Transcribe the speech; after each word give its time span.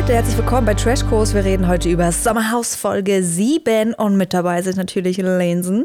Leute, 0.00 0.14
herzlich 0.14 0.38
willkommen 0.38 0.64
bei 0.64 0.72
Trash 0.72 1.04
Kurs. 1.04 1.34
Wir 1.34 1.44
reden 1.44 1.68
heute 1.68 1.90
über 1.90 2.10
Sommerhaus 2.10 2.74
Folge 2.74 3.22
7 3.22 3.92
und 3.92 4.16
mit 4.16 4.32
dabei 4.32 4.62
sind 4.62 4.78
natürlich 4.78 5.18
Lensen 5.18 5.84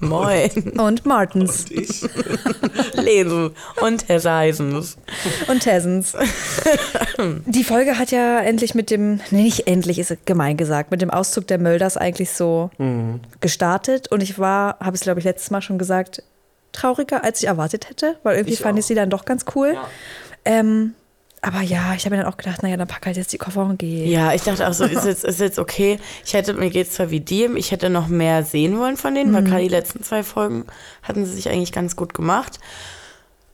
Moin. 0.00 0.50
und 0.76 1.06
Martens 1.06 1.66
Und 1.66 1.70
ich. 1.70 2.02
Lesen 2.94 3.52
und 3.80 4.08
Herr 4.08 4.18
Seisens. 4.18 4.96
und 5.46 5.60
Tessens. 5.60 6.14
Die 7.46 7.62
Folge 7.62 7.96
hat 7.96 8.10
ja 8.10 8.40
endlich 8.40 8.74
mit 8.74 8.90
dem, 8.90 9.20
nee, 9.30 9.42
nicht 9.44 9.68
endlich, 9.68 10.00
ist 10.00 10.26
gemein 10.26 10.56
gesagt, 10.56 10.90
mit 10.90 11.00
dem 11.00 11.10
Auszug 11.10 11.46
der 11.46 11.58
Mölders 11.58 11.96
eigentlich 11.96 12.32
so 12.32 12.70
gestartet 13.40 14.10
und 14.10 14.20
ich 14.20 14.36
war, 14.40 14.80
habe 14.80 14.96
es 14.96 15.02
glaube 15.02 15.20
ich 15.20 15.24
letztes 15.24 15.52
Mal 15.52 15.62
schon 15.62 15.78
gesagt, 15.78 16.24
trauriger 16.72 17.22
als 17.22 17.40
ich 17.40 17.46
erwartet 17.46 17.88
hätte, 17.88 18.16
weil 18.24 18.34
irgendwie 18.34 18.54
Ich 18.54 18.60
fand 18.60 18.80
ich 18.80 18.84
auch. 18.84 18.88
sie 18.88 18.94
dann 18.96 19.10
doch 19.10 19.24
ganz 19.24 19.44
cool. 19.54 19.74
Ja. 19.74 19.86
Ähm, 20.44 20.94
aber 21.44 21.60
ja, 21.60 21.94
ich 21.94 22.04
habe 22.04 22.16
mir 22.16 22.22
dann 22.22 22.32
auch 22.32 22.36
gedacht, 22.36 22.62
naja, 22.62 22.76
dann 22.76 22.88
pack 22.88 23.04
halt 23.06 23.16
jetzt 23.16 23.32
die 23.32 23.38
Koffer 23.38 23.64
und 23.64 23.78
geh. 23.78 24.06
Ja, 24.06 24.32
ich 24.32 24.42
dachte 24.42 24.66
auch 24.66 24.72
so, 24.72 24.84
ist 24.84 25.04
jetzt, 25.04 25.24
ist 25.24 25.40
jetzt 25.40 25.58
okay. 25.58 25.98
Ich 26.24 26.32
hätte, 26.32 26.54
mir 26.54 26.70
geht's 26.70 26.92
zwar 26.92 27.10
wie 27.10 27.20
dir, 27.20 27.54
ich 27.54 27.70
hätte 27.70 27.90
noch 27.90 28.08
mehr 28.08 28.44
sehen 28.44 28.78
wollen 28.78 28.96
von 28.96 29.14
denen, 29.14 29.32
weil 29.34 29.44
gerade 29.44 29.62
die 29.62 29.68
letzten 29.68 30.02
zwei 30.02 30.22
Folgen 30.22 30.64
hatten 31.02 31.26
sie 31.26 31.34
sich 31.34 31.48
eigentlich 31.50 31.72
ganz 31.72 31.96
gut 31.96 32.14
gemacht. 32.14 32.58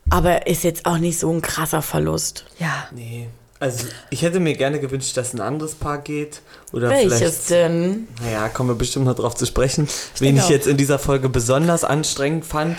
Aber 0.08 0.46
ist 0.46 0.64
jetzt 0.64 0.86
auch 0.86 0.98
nicht 0.98 1.18
so 1.18 1.32
ein 1.32 1.42
krasser 1.42 1.82
Verlust. 1.82 2.46
Ja. 2.58 2.88
Nee. 2.92 3.28
Also, 3.60 3.86
ich 4.08 4.22
hätte 4.22 4.40
mir 4.40 4.54
gerne 4.54 4.80
gewünscht, 4.80 5.16
dass 5.16 5.34
ein 5.34 5.40
anderes 5.40 5.74
Paar 5.74 5.98
geht. 5.98 6.40
Oder 6.72 6.88
Welches 6.88 7.46
vielleicht. 7.46 7.50
denn? 7.50 8.08
Naja, 8.22 8.48
kommen 8.48 8.70
wir 8.70 8.74
bestimmt 8.74 9.04
noch 9.04 9.14
drauf 9.14 9.34
zu 9.34 9.44
sprechen. 9.44 9.86
Wen 10.18 10.28
denke 10.28 10.40
ich 10.40 10.46
auch. 10.46 10.50
jetzt 10.50 10.66
in 10.66 10.78
dieser 10.78 10.98
Folge 10.98 11.28
besonders 11.28 11.84
anstrengend 11.84 12.46
fand. 12.46 12.78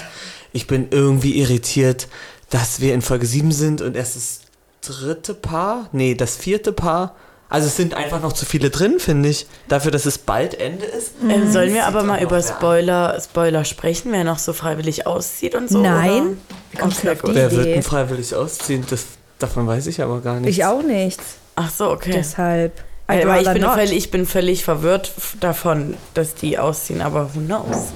Ich 0.54 0.68
bin 0.68 0.88
irgendwie 0.90 1.40
irritiert, 1.40 2.08
dass 2.50 2.82
wir 2.82 2.94
in 2.94 3.02
Folge 3.02 3.28
7 3.28 3.52
sind 3.52 3.82
und 3.82 3.96
erst 3.96 4.16
das 4.16 4.41
dritte 4.82 5.34
Paar. 5.34 5.90
Nee, 5.92 6.16
das 6.16 6.36
vierte 6.36 6.74
Paar. 6.74 7.16
Also 7.50 7.68
es 7.68 7.76
sind 7.76 7.94
einfach 7.94 8.22
noch 8.22 8.32
zu 8.32 8.46
viele 8.46 8.70
drin, 8.70 9.00
finde 9.00 9.28
ich. 9.28 9.46
Dafür, 9.68 9.92
dass 9.92 10.06
es 10.06 10.18
bald 10.18 10.60
Ende 10.60 10.86
ist. 10.86 11.12
Ähm, 11.30 11.52
sollen 11.52 11.74
wir 11.74 11.86
aber 11.86 12.04
mal 12.04 12.24
über. 12.24 12.42
Spoiler, 12.42 13.20
Spoiler 13.20 13.66
sprechen, 13.66 14.14
wer 14.14 14.24
noch 14.24 14.40
so 14.40 14.54
freiwillig 14.54 15.06
auszieht 15.06 15.56
und 15.56 15.70
so? 15.70 15.82
Nein. 15.82 16.38
Okay. 16.80 17.18
Wer 17.24 17.52
wird 17.52 17.66
denn 17.66 17.84
freiwillig 17.84 18.34
ausziehen? 18.34 18.86
Das, 18.90 19.04
davon 19.38 19.68
weiß 19.68 19.88
ich 19.88 20.02
aber 20.02 20.22
gar 20.22 20.40
nicht. 20.40 20.58
Ich 20.58 20.64
auch 20.64 20.82
nicht. 20.82 21.20
Ach 21.56 21.70
so, 21.70 21.90
okay. 21.92 22.14
Deshalb. 22.14 22.72
Aber 23.08 23.42
ich 23.42 23.52
bin, 23.52 23.64
völlig, 23.64 23.92
ich 23.98 24.12
bin 24.12 24.26
völlig 24.26 24.64
verwirrt 24.64 25.12
davon, 25.42 25.98
dass 26.14 26.36
die 26.36 26.58
ausziehen, 26.58 27.02
aber 27.02 27.36
who 27.36 27.42
knows? 27.42 27.92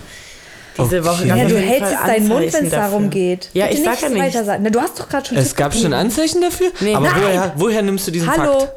Diese 0.78 1.00
Okay. 1.00 1.06
Woche 1.06 1.26
Ja, 1.28 1.36
du 1.48 1.58
hältst 1.58 1.92
jetzt 1.92 2.08
deinen 2.08 2.28
Mund, 2.28 2.52
wenn 2.54 2.66
es 2.66 2.72
darum 2.72 3.10
geht. 3.10 3.50
Ja, 3.54 3.68
Bitte 3.68 3.78
ich 3.80 3.84
sag 3.86 4.02
ja 4.02 4.10
nichts 4.10 4.24
nicht. 4.26 4.36
weiter 4.36 4.46
sagen. 4.46 4.64
Na, 4.64 4.70
du 4.70 4.82
hast 4.82 5.00
doch 5.00 5.08
gerade 5.10 5.26
schon 5.28 5.38
Es 5.38 5.44
Tipps 5.50 5.56
gab 5.58 5.74
schon. 5.74 5.94
Anzeichen 5.94 6.42
dafür? 6.42 6.72
Nee. 6.82 6.96
aber 6.96 7.08
Nein. 7.10 7.22
woher, 7.22 7.54
woher 7.56 7.82
nimmst 7.82 8.08
du 8.08 8.12
diesen 8.12 8.30
Hallo. 8.30 8.60
Fakt? 8.60 8.72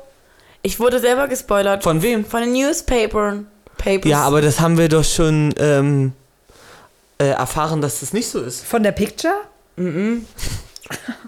Ich 0.63 0.79
wurde 0.81 1.01
selber 1.01 1.29
gespoilert. 1.29 1.83
Von 1.83 2.03
wem? 2.03 2.25
Von 2.25 2.41
den 2.43 2.53
Newspapern. 2.53 3.47
Papers. 3.77 4.11
Ja, 4.11 4.23
aber 4.23 4.41
das 4.43 4.61
haben 4.61 4.77
wir 4.79 4.89
doch 4.89 5.05
schon 5.05 5.55
ähm, 5.59 6.13
äh, 7.19 7.27
erfahren, 7.29 7.81
dass 7.81 8.01
das 8.01 8.12
nicht 8.12 8.29
so 8.29 8.41
ist. 8.43 8.65
Von 8.65 8.83
der 8.83 8.93
Picture? 8.93 9.35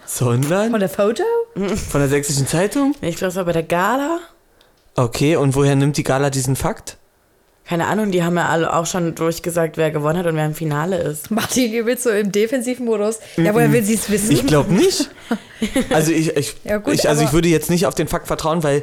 Sondern 0.06 0.70
Von 0.70 0.80
der 0.80 0.88
Foto? 0.88 1.22
von 1.54 2.00
der 2.00 2.08
Sächsischen 2.08 2.46
Zeitung? 2.46 2.94
Ich 3.00 3.16
glaube, 3.16 3.30
es 3.30 3.36
war 3.36 3.44
bei 3.44 3.52
der 3.52 3.62
Gala. 3.62 4.18
Okay, 4.96 5.36
und 5.36 5.54
woher 5.54 5.76
nimmt 5.76 5.96
die 5.96 6.02
Gala 6.02 6.30
diesen 6.30 6.56
Fakt? 6.56 6.96
Keine 7.70 7.86
Ahnung, 7.86 8.10
die 8.10 8.24
haben 8.24 8.36
ja 8.36 8.48
alle 8.48 8.74
auch 8.74 8.84
schon 8.84 9.14
durchgesagt, 9.14 9.76
wer 9.76 9.92
gewonnen 9.92 10.18
hat 10.18 10.26
und 10.26 10.34
wer 10.34 10.44
im 10.44 10.56
Finale 10.56 10.98
ist. 10.98 11.30
Martin 11.30 11.72
übelst 11.72 12.02
so 12.02 12.10
im 12.10 12.32
Defensivmodus. 12.32 13.20
Ja, 13.36 13.54
woher 13.54 13.72
will 13.72 13.84
sie 13.84 13.94
es 13.94 14.10
wissen? 14.10 14.32
Ich 14.32 14.44
glaube 14.44 14.72
nicht. 14.74 15.08
Also 15.90 16.10
ich, 16.10 16.34
ich, 16.36 16.56
Ja, 16.64 16.78
gut, 16.78 16.94
ich, 16.94 17.06
also 17.08 17.22
ich 17.22 17.34
würde 17.34 17.46
jetzt 17.46 17.68
nicht 17.68 17.86
auf 17.86 17.94
den 17.94 18.08
Fakt 18.08 18.26
vertrauen, 18.26 18.62
weil 18.62 18.82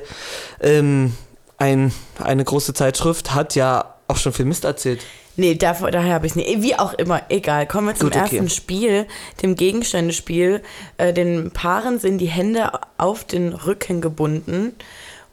ähm, 0.61 1.11
ein, 1.57 1.91
eine 2.19 2.43
große 2.43 2.75
Zeitschrift 2.75 3.33
hat 3.33 3.55
ja 3.55 3.95
auch 4.07 4.15
schon 4.15 4.31
viel 4.31 4.45
Mist 4.45 4.63
erzählt. 4.63 5.01
Nee, 5.37 5.55
davor, 5.55 5.89
daher 5.89 6.13
habe 6.13 6.27
ich 6.27 6.33
es 6.33 6.35
nicht. 6.35 6.61
Wie 6.61 6.75
auch 6.75 6.93
immer, 6.93 7.23
egal. 7.29 7.67
Kommen 7.67 7.87
wir 7.87 7.95
zum 7.95 8.11
Gut, 8.11 8.17
okay. 8.21 8.37
ersten 8.37 8.49
Spiel, 8.51 9.07
dem 9.41 9.55
Gegenständespiel. 9.55 10.61
Äh, 10.97 11.13
den 11.13 11.51
Paaren 11.51 11.99
sind 11.99 12.19
die 12.19 12.27
Hände 12.27 12.71
auf 12.97 13.25
den 13.25 13.53
Rücken 13.53 13.99
gebunden, 13.99 14.73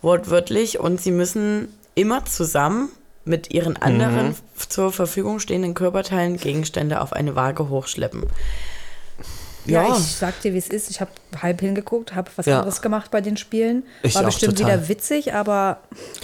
wortwörtlich, 0.00 0.80
und 0.80 1.00
sie 1.00 1.12
müssen 1.12 1.68
immer 1.94 2.24
zusammen 2.24 2.88
mit 3.24 3.50
ihren 3.52 3.76
anderen 3.76 4.28
Mhm. 4.28 4.34
zur 4.68 4.92
Verfügung 4.92 5.38
stehenden 5.40 5.74
Körperteilen 5.74 6.36
Gegenstände 6.36 7.00
auf 7.00 7.12
eine 7.12 7.34
Waage 7.36 7.68
hochschleppen. 7.68 8.24
ja, 9.66 9.82
Ja. 9.88 9.96
ich 9.96 10.04
sag 10.16 10.38
dir, 10.42 10.52
wie 10.52 10.58
es 10.58 10.68
ist. 10.68 10.90
Ich 10.90 11.00
habe 11.00 11.10
halb 11.40 11.60
hingeguckt, 11.62 12.14
habe 12.14 12.30
was 12.36 12.44
Ja. 12.44 12.58
anderes 12.58 12.82
gemacht 12.82 13.10
bei 13.10 13.22
den 13.22 13.38
Spielen. 13.38 13.84
Ich 14.02 14.14
War 14.14 14.20
auch 14.20 14.26
bestimmt 14.26 14.58
total. 14.58 14.74
wieder 14.80 14.88
witzig, 14.90 15.32
aber 15.32 15.78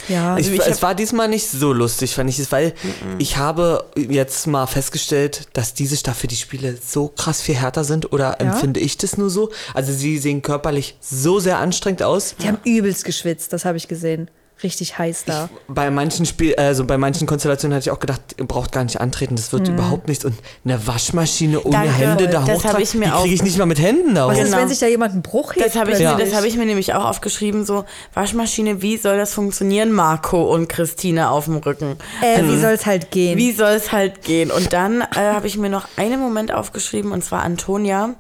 ja. 0.09 0.37
Ich, 0.37 0.53
ich 0.53 0.61
hab- 0.61 0.67
es 0.69 0.83
war 0.83 0.95
diesmal 0.95 1.27
nicht 1.27 1.49
so 1.49 1.73
lustig, 1.73 2.15
fand 2.15 2.29
ich 2.29 2.39
es, 2.39 2.53
weil 2.53 2.75
ich 3.19 3.39
habe 3.39 3.87
jetzt 3.97 4.47
mal 4.47 4.67
festgestellt, 4.67 5.49
dass 5.55 5.73
diese 5.73 5.97
Staffel 5.97 6.27
die 6.27 6.37
Spiele 6.37 6.77
so 6.87 7.09
krass 7.09 7.41
viel 7.41 7.55
härter 7.55 7.85
sind 7.85 8.13
oder 8.13 8.43
empfinde 8.43 8.79
ich 8.79 8.99
das 8.99 9.17
nur 9.17 9.31
so. 9.31 9.51
Also 9.73 9.91
sie 9.95 10.19
sehen 10.19 10.43
körperlich 10.43 10.99
so 11.01 11.41
sehr 11.41 11.57
anstrengend 11.61 12.03
aus. 12.03 12.35
die 12.43 12.47
haben 12.49 12.59
übelst 12.67 13.07
geschwitzt, 13.07 13.55
das 13.55 13.65
habe 13.65 13.79
ich 13.79 13.89
gesehen. 13.89 14.31
Richtig 14.63 14.99
heiß 14.99 15.25
da. 15.25 15.49
Bei 15.69 15.91
manchen 15.91 16.27
Spiel, 16.27 16.55
also 16.57 16.85
bei 16.85 16.99
manchen 16.99 17.27
Konstellationen 17.27 17.75
hatte 17.77 17.89
ich 17.89 17.91
auch 17.91 17.99
gedacht, 17.99 18.21
ihr 18.37 18.45
braucht 18.47 18.73
gar 18.73 18.85
nicht 18.85 19.01
antreten, 19.01 19.35
das 19.37 19.53
wird 19.55 19.69
überhaupt 19.69 20.07
nichts. 20.07 20.25
Und 20.25 20.35
eine 20.65 20.87
Waschmaschine 20.87 21.61
ohne 21.63 21.73
Danke. 21.73 21.93
Hände 21.93 22.29
da 22.29 22.41
Das 22.45 22.59
hochtragen, 22.59 22.83
ich 22.83 22.93
mir 22.95 23.07
die 23.07 23.11
kriege 23.23 23.35
ich 23.35 23.43
nicht 23.43 23.57
mal 23.57 23.65
mit 23.67 23.81
Händen 23.81 24.15
da 24.15 24.25
hoch. 24.27 24.31
Was 24.33 24.39
ist, 24.39 24.45
Genau. 24.47 24.59
wenn 24.59 24.69
sich 24.69 24.79
da 24.79 24.87
jemand 24.87 25.13
einen 25.15 25.23
Bruch 25.23 25.55
hebt? 25.55 25.65
Das 25.67 25.77
habe 25.77 25.93
ich, 25.93 25.99
Ja. 25.99 26.15
mir- 26.17 26.25
das 26.25 26.35
hab 26.35 26.45
ich 26.45 26.57
mir 26.57 26.67
nämlich 26.67 26.93
auch 26.93 27.05
aufgeschrieben, 27.07 27.65
so 27.65 27.85
Waschmaschine, 28.13 28.83
wie 28.83 28.99
soll 28.99 29.17
das 29.17 29.33
funktionieren, 29.33 29.93
Marco 29.93 30.43
und 30.53 30.69
Christine 30.69 31.31
auf 31.31 31.47
dem 31.47 31.57
Rücken? 31.57 31.97
Äh, 32.21 32.43
wie 32.45 32.59
soll 32.61 32.73
es 32.73 32.85
halt 32.85 33.11
gehen? 33.11 33.39
Wie 33.39 33.53
soll 33.53 33.71
es 33.73 33.93
halt 33.93 34.23
gehen? 34.23 34.51
Und 34.51 34.73
dann 34.75 35.01
äh, 35.01 35.07
habe 35.33 35.47
ich 35.47 35.57
mir 35.57 35.71
noch 35.71 35.89
einen 35.97 36.21
Moment 36.21 36.53
aufgeschrieben, 36.53 37.13
und 37.13 37.25
zwar 37.25 37.43
Antonia, 37.45 38.15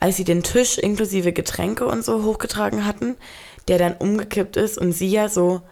als 0.00 0.16
sie 0.16 0.24
den 0.24 0.42
Tisch 0.42 0.78
inklusive 0.78 1.32
Getränke 1.32 1.84
und 1.86 2.04
so 2.04 2.24
hochgetragen 2.24 2.86
hatten, 2.86 3.16
der 3.68 3.78
dann 3.78 3.94
umgekippt 3.94 4.56
ist 4.56 4.78
und 4.78 4.92
sie 4.92 5.10
ja 5.10 5.28
so 5.28 5.62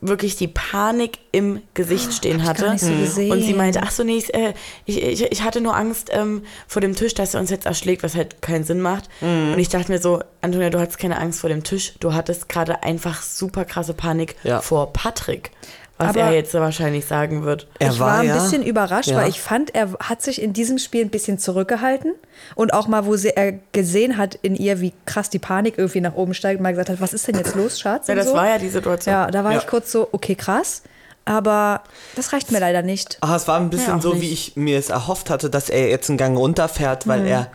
wirklich 0.00 0.36
die 0.36 0.48
Panik 0.48 1.18
im 1.32 1.62
Gesicht 1.74 2.12
stehen 2.12 2.40
ich 2.40 2.46
hatte. 2.46 2.76
so 2.76 2.92
gesehen. 2.92 3.30
Und 3.30 3.42
sie 3.42 3.54
meinte, 3.54 3.82
ach 3.82 3.90
so, 3.92 4.02
nee, 4.02 4.16
ich, 4.16 4.34
äh, 4.34 4.52
ich, 4.84 5.00
ich, 5.02 5.22
ich 5.32 5.42
hatte 5.42 5.60
nur 5.60 5.76
Angst 5.76 6.10
ähm, 6.12 6.42
vor 6.66 6.82
dem 6.82 6.96
Tisch, 6.96 7.14
dass 7.14 7.34
er 7.34 7.40
uns 7.40 7.50
jetzt 7.50 7.66
erschlägt, 7.66 8.02
was 8.02 8.14
halt 8.16 8.42
keinen 8.42 8.64
Sinn 8.64 8.80
macht. 8.80 9.08
Und 9.20 9.58
ich 9.58 9.68
dachte 9.68 9.92
mir 9.92 10.00
so, 10.00 10.20
Antonia, 10.40 10.70
du 10.70 10.80
hattest 10.80 10.98
keine 10.98 11.18
Angst 11.18 11.40
vor 11.40 11.48
dem 11.48 11.62
Tisch, 11.62 11.94
du 12.00 12.14
hattest 12.14 12.48
gerade 12.48 12.82
einfach 12.82 13.22
super 13.22 13.64
krasse 13.64 13.94
Panik 13.94 14.34
Ja. 14.42 14.60
vor 14.60 14.92
Patrick. 14.92 15.52
Was 15.98 16.08
Aber- 16.10 16.20
er 16.20 16.32
jetzt 16.32 16.52
wahrscheinlich 16.52 17.06
sagen 17.06 17.44
wird. 17.44 17.66
Er 17.78 17.90
ich 17.92 17.98
war 17.98 18.18
ein 18.18 18.26
ja, 18.28 18.34
bisschen 18.34 18.62
überrascht, 18.62 19.08
Ja. 19.08 19.16
weil 19.16 19.30
ich 19.30 19.40
fand, 19.40 19.74
er 19.74 19.92
hat 19.98 20.20
sich 20.22 20.42
in 20.42 20.52
diesem 20.52 20.76
Spiel 20.78 21.00
ein 21.02 21.08
bisschen 21.08 21.38
zurückgehalten 21.38 22.12
und 22.54 22.74
auch 22.74 22.86
mal, 22.86 23.06
wo 23.06 23.16
sie, 23.16 23.30
er 23.30 23.52
gesehen 23.72 24.18
hat 24.18 24.34
in 24.34 24.56
ihr, 24.56 24.82
wie 24.82 24.92
krass 25.06 25.30
die 25.30 25.38
Panik 25.38 25.78
irgendwie 25.78 26.02
nach 26.02 26.14
oben 26.14 26.34
steigt, 26.34 26.60
mal 26.60 26.70
gesagt 26.72 26.90
hat, 26.90 27.00
was 27.00 27.14
ist 27.14 27.26
denn 27.28 27.36
jetzt 27.36 27.54
los, 27.54 27.80
Schatz? 27.80 28.08
Ja, 28.08 28.12
und 28.12 28.18
das 28.18 28.26
so. 28.28 28.34
war 28.34 28.46
ja 28.46 28.58
die 28.58 28.68
Situation. 28.68 29.10
Ja, 29.14 29.30
da 29.30 29.42
war 29.42 29.52
Ja. 29.52 29.58
ich 29.58 29.66
kurz 29.66 29.90
so, 29.90 30.06
okay, 30.12 30.34
krass, 30.34 30.82
aber 31.24 31.82
das 32.14 32.30
reicht 32.34 32.52
mir 32.52 32.60
leider 32.60 32.82
nicht. 32.82 33.16
Ah, 33.22 33.34
es 33.34 33.48
war 33.48 33.58
ein 33.58 33.70
bisschen 33.70 34.02
so, 34.02 34.12
nicht. 34.12 34.22
wie 34.22 34.32
ich 34.32 34.54
mir 34.56 34.78
es 34.78 34.90
erhofft 34.90 35.30
hatte, 35.30 35.48
dass 35.48 35.70
er 35.70 35.88
jetzt 35.88 36.10
einen 36.10 36.18
Gang 36.18 36.36
runterfährt, 36.36 37.06
weil 37.06 37.20
Mhm. 37.20 37.26
er 37.26 37.50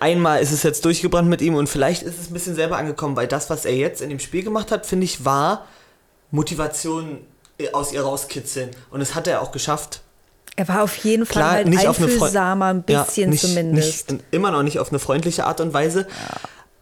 einmal 0.00 0.40
ist 0.40 0.52
es 0.52 0.62
jetzt 0.62 0.84
durchgebrannt 0.84 1.28
mit 1.28 1.40
ihm 1.40 1.54
und 1.54 1.68
vielleicht 1.68 2.02
ist 2.02 2.20
es 2.20 2.30
ein 2.30 2.32
bisschen 2.34 2.54
selber 2.54 2.76
angekommen, 2.76 3.16
weil 3.16 3.26
das, 3.26 3.48
was 3.50 3.64
er 3.64 3.74
jetzt 3.74 4.02
in 4.02 4.10
dem 4.10 4.18
Spiel 4.18 4.42
gemacht 4.44 4.70
hat, 4.70 4.86
finde 4.86 5.04
ich, 5.04 5.24
war 5.24 5.66
Motivation 6.32 7.18
äh, 7.58 7.70
aus 7.72 7.92
ihr 7.92 8.02
rauskitzeln. 8.02 8.70
Und 8.90 8.98
das 9.00 9.14
hat 9.14 9.28
er 9.28 9.40
auch 9.42 9.52
geschafft. 9.52 10.00
Er 10.56 10.66
war 10.68 10.82
auf 10.82 10.96
jeden 10.98 11.24
Fall 11.24 11.42
Klar, 11.42 11.50
halt 11.52 11.68
nicht 11.68 11.86
einfühlsamer, 11.86 12.66
ein 12.66 12.84
Ja, 12.88 13.04
bisschen 13.04 13.30
nicht, 13.30 13.40
zumindest. 13.42 14.10
Nicht, 14.12 14.24
immer 14.32 14.50
noch 14.50 14.62
nicht 14.62 14.80
auf 14.80 14.88
eine 14.90 14.98
freundliche 14.98 15.46
Art 15.46 15.60
und 15.60 15.72
Weise. 15.72 16.06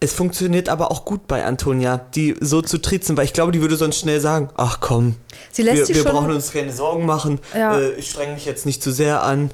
Es 0.01 0.13
funktioniert 0.15 0.69
aber 0.69 0.91
auch 0.91 1.05
gut 1.05 1.29
bei 1.29 1.45
Antonia, 1.45 1.99
die 2.15 2.35
so 2.41 2.63
zu 2.63 2.79
trizen, 2.79 3.17
weil 3.19 3.27
ich 3.27 3.33
glaube, 3.35 3.53
die 3.53 3.61
würde 3.61 3.77
sonst 3.77 3.99
schnell 4.01 4.19
sagen, 4.21 4.49
ach 4.57 4.79
komm, 4.81 5.17
Sie 5.53 5.63
lässt 5.63 5.77
wir, 5.77 5.87
sich 5.87 5.97
wir 5.97 6.03
schon- 6.05 6.13
brauchen 6.13 6.33
uns 6.33 6.53
keine 6.53 6.73
Sorgen 6.73 7.05
machen, 7.07 7.39
Ja. 7.55 7.79
äh, 7.79 7.91
ich 7.93 8.11
strenge 8.11 8.33
mich 8.33 8.47
jetzt 8.47 8.65
nicht 8.67 8.83
zu 8.83 8.93
sehr 8.93 9.23
an. 9.23 9.51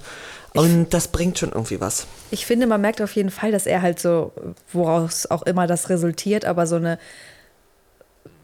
Und 0.55 0.95
das 0.95 1.09
bringt 1.09 1.39
schon 1.39 1.51
irgendwie 1.53 1.81
was. 1.83 2.07
Ich 2.31 2.47
finde, 2.47 2.67
man 2.67 2.81
merkt 2.81 3.03
auf 3.03 3.15
jeden 3.17 3.31
Fall, 3.31 3.53
dass 3.53 3.67
er 3.67 3.83
halt 3.83 4.01
so, 4.01 4.33
woraus 4.73 5.27
auch 5.27 5.43
immer 5.43 5.67
das 5.67 5.91
resultiert, 5.91 6.47
aber 6.47 6.67
so 6.67 6.77
eine 6.77 6.99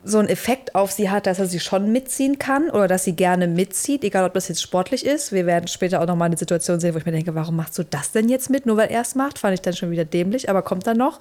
so 0.05 0.19
einen 0.19 0.29
Effekt 0.29 0.75
auf 0.75 0.91
sie 0.91 1.11
hat, 1.11 1.27
dass 1.27 1.39
er 1.39 1.47
sie 1.47 1.61
schon 1.61 1.93
mitziehen 1.93 2.39
kann 2.39 2.71
oder 2.71 2.89
dass 2.89 3.05
sie 3.05 3.13
gerne 3.15 3.47
mitzieht, 3.47 4.03
egal 4.03 4.25
ob 4.25 4.35
das 4.35 4.49
jetzt 4.49 4.61
sportlich 4.61 5.07
ist. 5.07 5.31
Wir 5.31 5.47
werden 5.47 5.69
später 5.69 6.01
auch 6.01 6.07
nochmal 6.07 6.27
eine 6.27 6.37
Situation 6.37 6.81
sehen, 6.81 6.93
wo 6.95 6.99
ich 6.99 7.07
mir 7.07 7.13
denke, 7.13 7.35
warum 7.37 7.55
machst 7.55 7.79
du 7.79 7.85
das 7.85 8.11
denn 8.11 8.29
jetzt 8.29 8.51
mit? 8.51 8.67
Nur 8.67 8.77
weil 8.77 8.91
er 8.91 9.03
es 9.03 9.15
macht, 9.15 9.39
fand 9.39 9.55
ich 9.55 9.61
dann 9.61 9.75
schon 9.77 9.93
wieder 9.93 10.05
dämlich, 10.05 10.51
aber 10.51 10.63
kommt 10.63 10.87
dann 10.89 10.97
noch. 10.97 11.21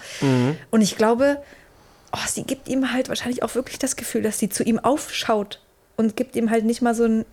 Und 0.72 0.81
ich 0.81 0.98
glaube, 0.98 1.38
oh, 2.12 2.18
sie 2.28 2.44
gibt 2.44 2.68
ihm 2.69 2.92
halt 2.92 3.07
wahrscheinlich 3.07 3.44
auch 3.44 3.54
wirklich 3.54 3.78
das 3.78 3.95
Gefühl, 3.95 4.24
dass 4.24 4.39
sie 4.39 4.50
zu 4.50 4.63
ihm 4.63 4.80
aufschaut 4.80 5.62
und 5.95 6.16
gibt 6.16 6.36
ihm 6.36 6.50
halt 6.50 6.66
nicht 6.66 6.81
mal 6.81 6.95
so 6.95 7.04
ein, 7.06 7.25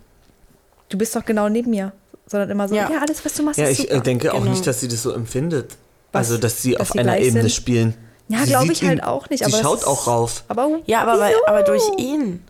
du 0.90 0.98
bist 0.98 1.16
doch 1.16 1.24
genau 1.24 1.48
neben 1.48 1.70
mir, 1.70 1.92
sondern 2.26 2.50
immer 2.50 2.68
so, 2.68 2.74
ja, 2.74 2.90
Ja. 2.90 3.00
alles, 3.00 3.24
was 3.24 3.32
du 3.32 3.42
machst, 3.42 3.58
Ja, 3.58 3.66
ist 3.68 3.78
ich 3.78 3.86
super. 3.86 3.94
äh, 3.94 4.00
denke 4.02 4.34
auch 4.34 4.38
Genau. 4.40 4.50
nicht, 4.50 4.66
dass 4.66 4.80
sie 4.80 4.88
das 4.88 5.02
so 5.02 5.12
empfindet. 5.12 5.76
Was? 6.12 6.26
Also, 6.30 6.38
dass 6.38 6.60
sie 6.60 6.72
Dass 6.72 6.80
auf 6.82 6.90
sie 6.90 6.98
einer 6.98 7.18
Ebene 7.18 7.40
sind? 7.42 7.52
spielen. 7.52 7.94
Ja, 8.28 8.44
glaube 8.44 8.72
ich 8.72 8.82
halt 8.82 8.98
ihn- 8.98 9.04
auch 9.04 9.28
nicht. 9.30 9.44
Sie 9.44 9.50
schaut 9.52 9.84
auch 9.84 10.06
rauf. 10.06 10.44
Aber 10.48 10.68
Ja, 10.86 11.02
aber, 11.02 11.18
weil, 11.20 11.34
aber 11.46 11.62
durch 11.62 11.82
ihn. 11.98 12.44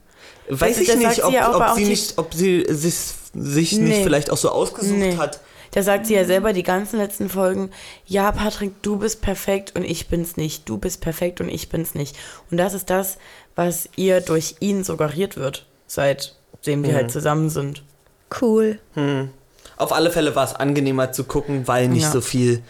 Weiß 0.49 0.77
Das- 0.79 0.89
ich 0.89 0.97
nicht, 0.97 1.23
ob, 1.25 1.31
sie 1.31 1.37
ja, 1.37 1.55
ob 1.71 1.77
sie 1.77 1.85
nicht, 1.85 2.19
ob 2.19 2.35
sie 2.35 2.65
sich, 2.69 2.95
sich 3.35 3.73
Nee. 3.73 3.79
nicht 3.91 4.03
vielleicht 4.03 4.31
auch 4.31 4.37
so 4.39 4.51
ausgesucht 4.51 4.99
Nee. 4.99 5.17
hat. 5.17 5.41
Da 5.73 5.83
sagt 5.83 6.07
sie 6.07 6.15
ja 6.15 6.25
selber 6.25 6.55
die 6.55 6.63
ganzen 6.63 6.99
letzten 6.99 7.29
Folgen, 7.29 7.71
ja, 8.07 8.33
Patrick, 8.33 8.83
du 8.83 8.97
bist 8.97 9.21
perfekt 9.21 9.77
und 9.77 9.85
ich 9.85 10.09
bin's 10.09 10.37
nicht. 10.39 10.67
Du 10.69 10.79
bist 10.79 11.03
perfekt 11.03 11.43
und 11.43 11.51
ich 11.51 11.69
bin's 11.69 11.95
nicht. 11.95 12.17
Und 12.51 12.57
das 12.57 12.73
ist 12.73 12.89
das, 12.89 13.19
was 13.55 13.89
ihr 13.95 14.23
durch 14.23 14.57
ihn 14.61 14.83
suggeriert 14.83 15.37
wird, 15.37 15.67
seitdem 15.87 16.83
die 16.83 16.95
halt 16.95 17.11
zusammen 17.13 17.51
sind. 17.51 17.83
Cool. 18.41 18.79
Auf 19.77 19.93
alle 19.93 20.11
Fälle 20.11 20.35
war 20.35 20.45
es 20.45 20.55
angenehmer 20.55 21.13
zu 21.13 21.25
gucken, 21.25 21.69
weil 21.69 21.89
nicht 21.89 22.05
Ja. 22.05 22.11
so 22.13 22.23
viel 22.23 22.63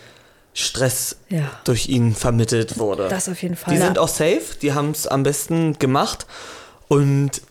Stress 0.55 1.17
Ja. 1.29 1.43
durch 1.65 1.89
ihn 1.89 2.15
vermittelt 2.15 2.79
wurde. 2.79 3.09
Das 3.09 3.29
auf 3.29 3.41
jeden 3.43 3.56
Fall. 3.56 3.73
die 3.75 3.81
Ja. 3.81 3.87
sind 3.87 3.99
auch 3.99 4.09
safe, 4.09 4.43
die 4.61 4.73
haben 4.73 4.91
es 4.91 5.06
am 5.06 5.23
besten 5.23 5.79
gemacht 5.79 6.27
und 6.89 7.43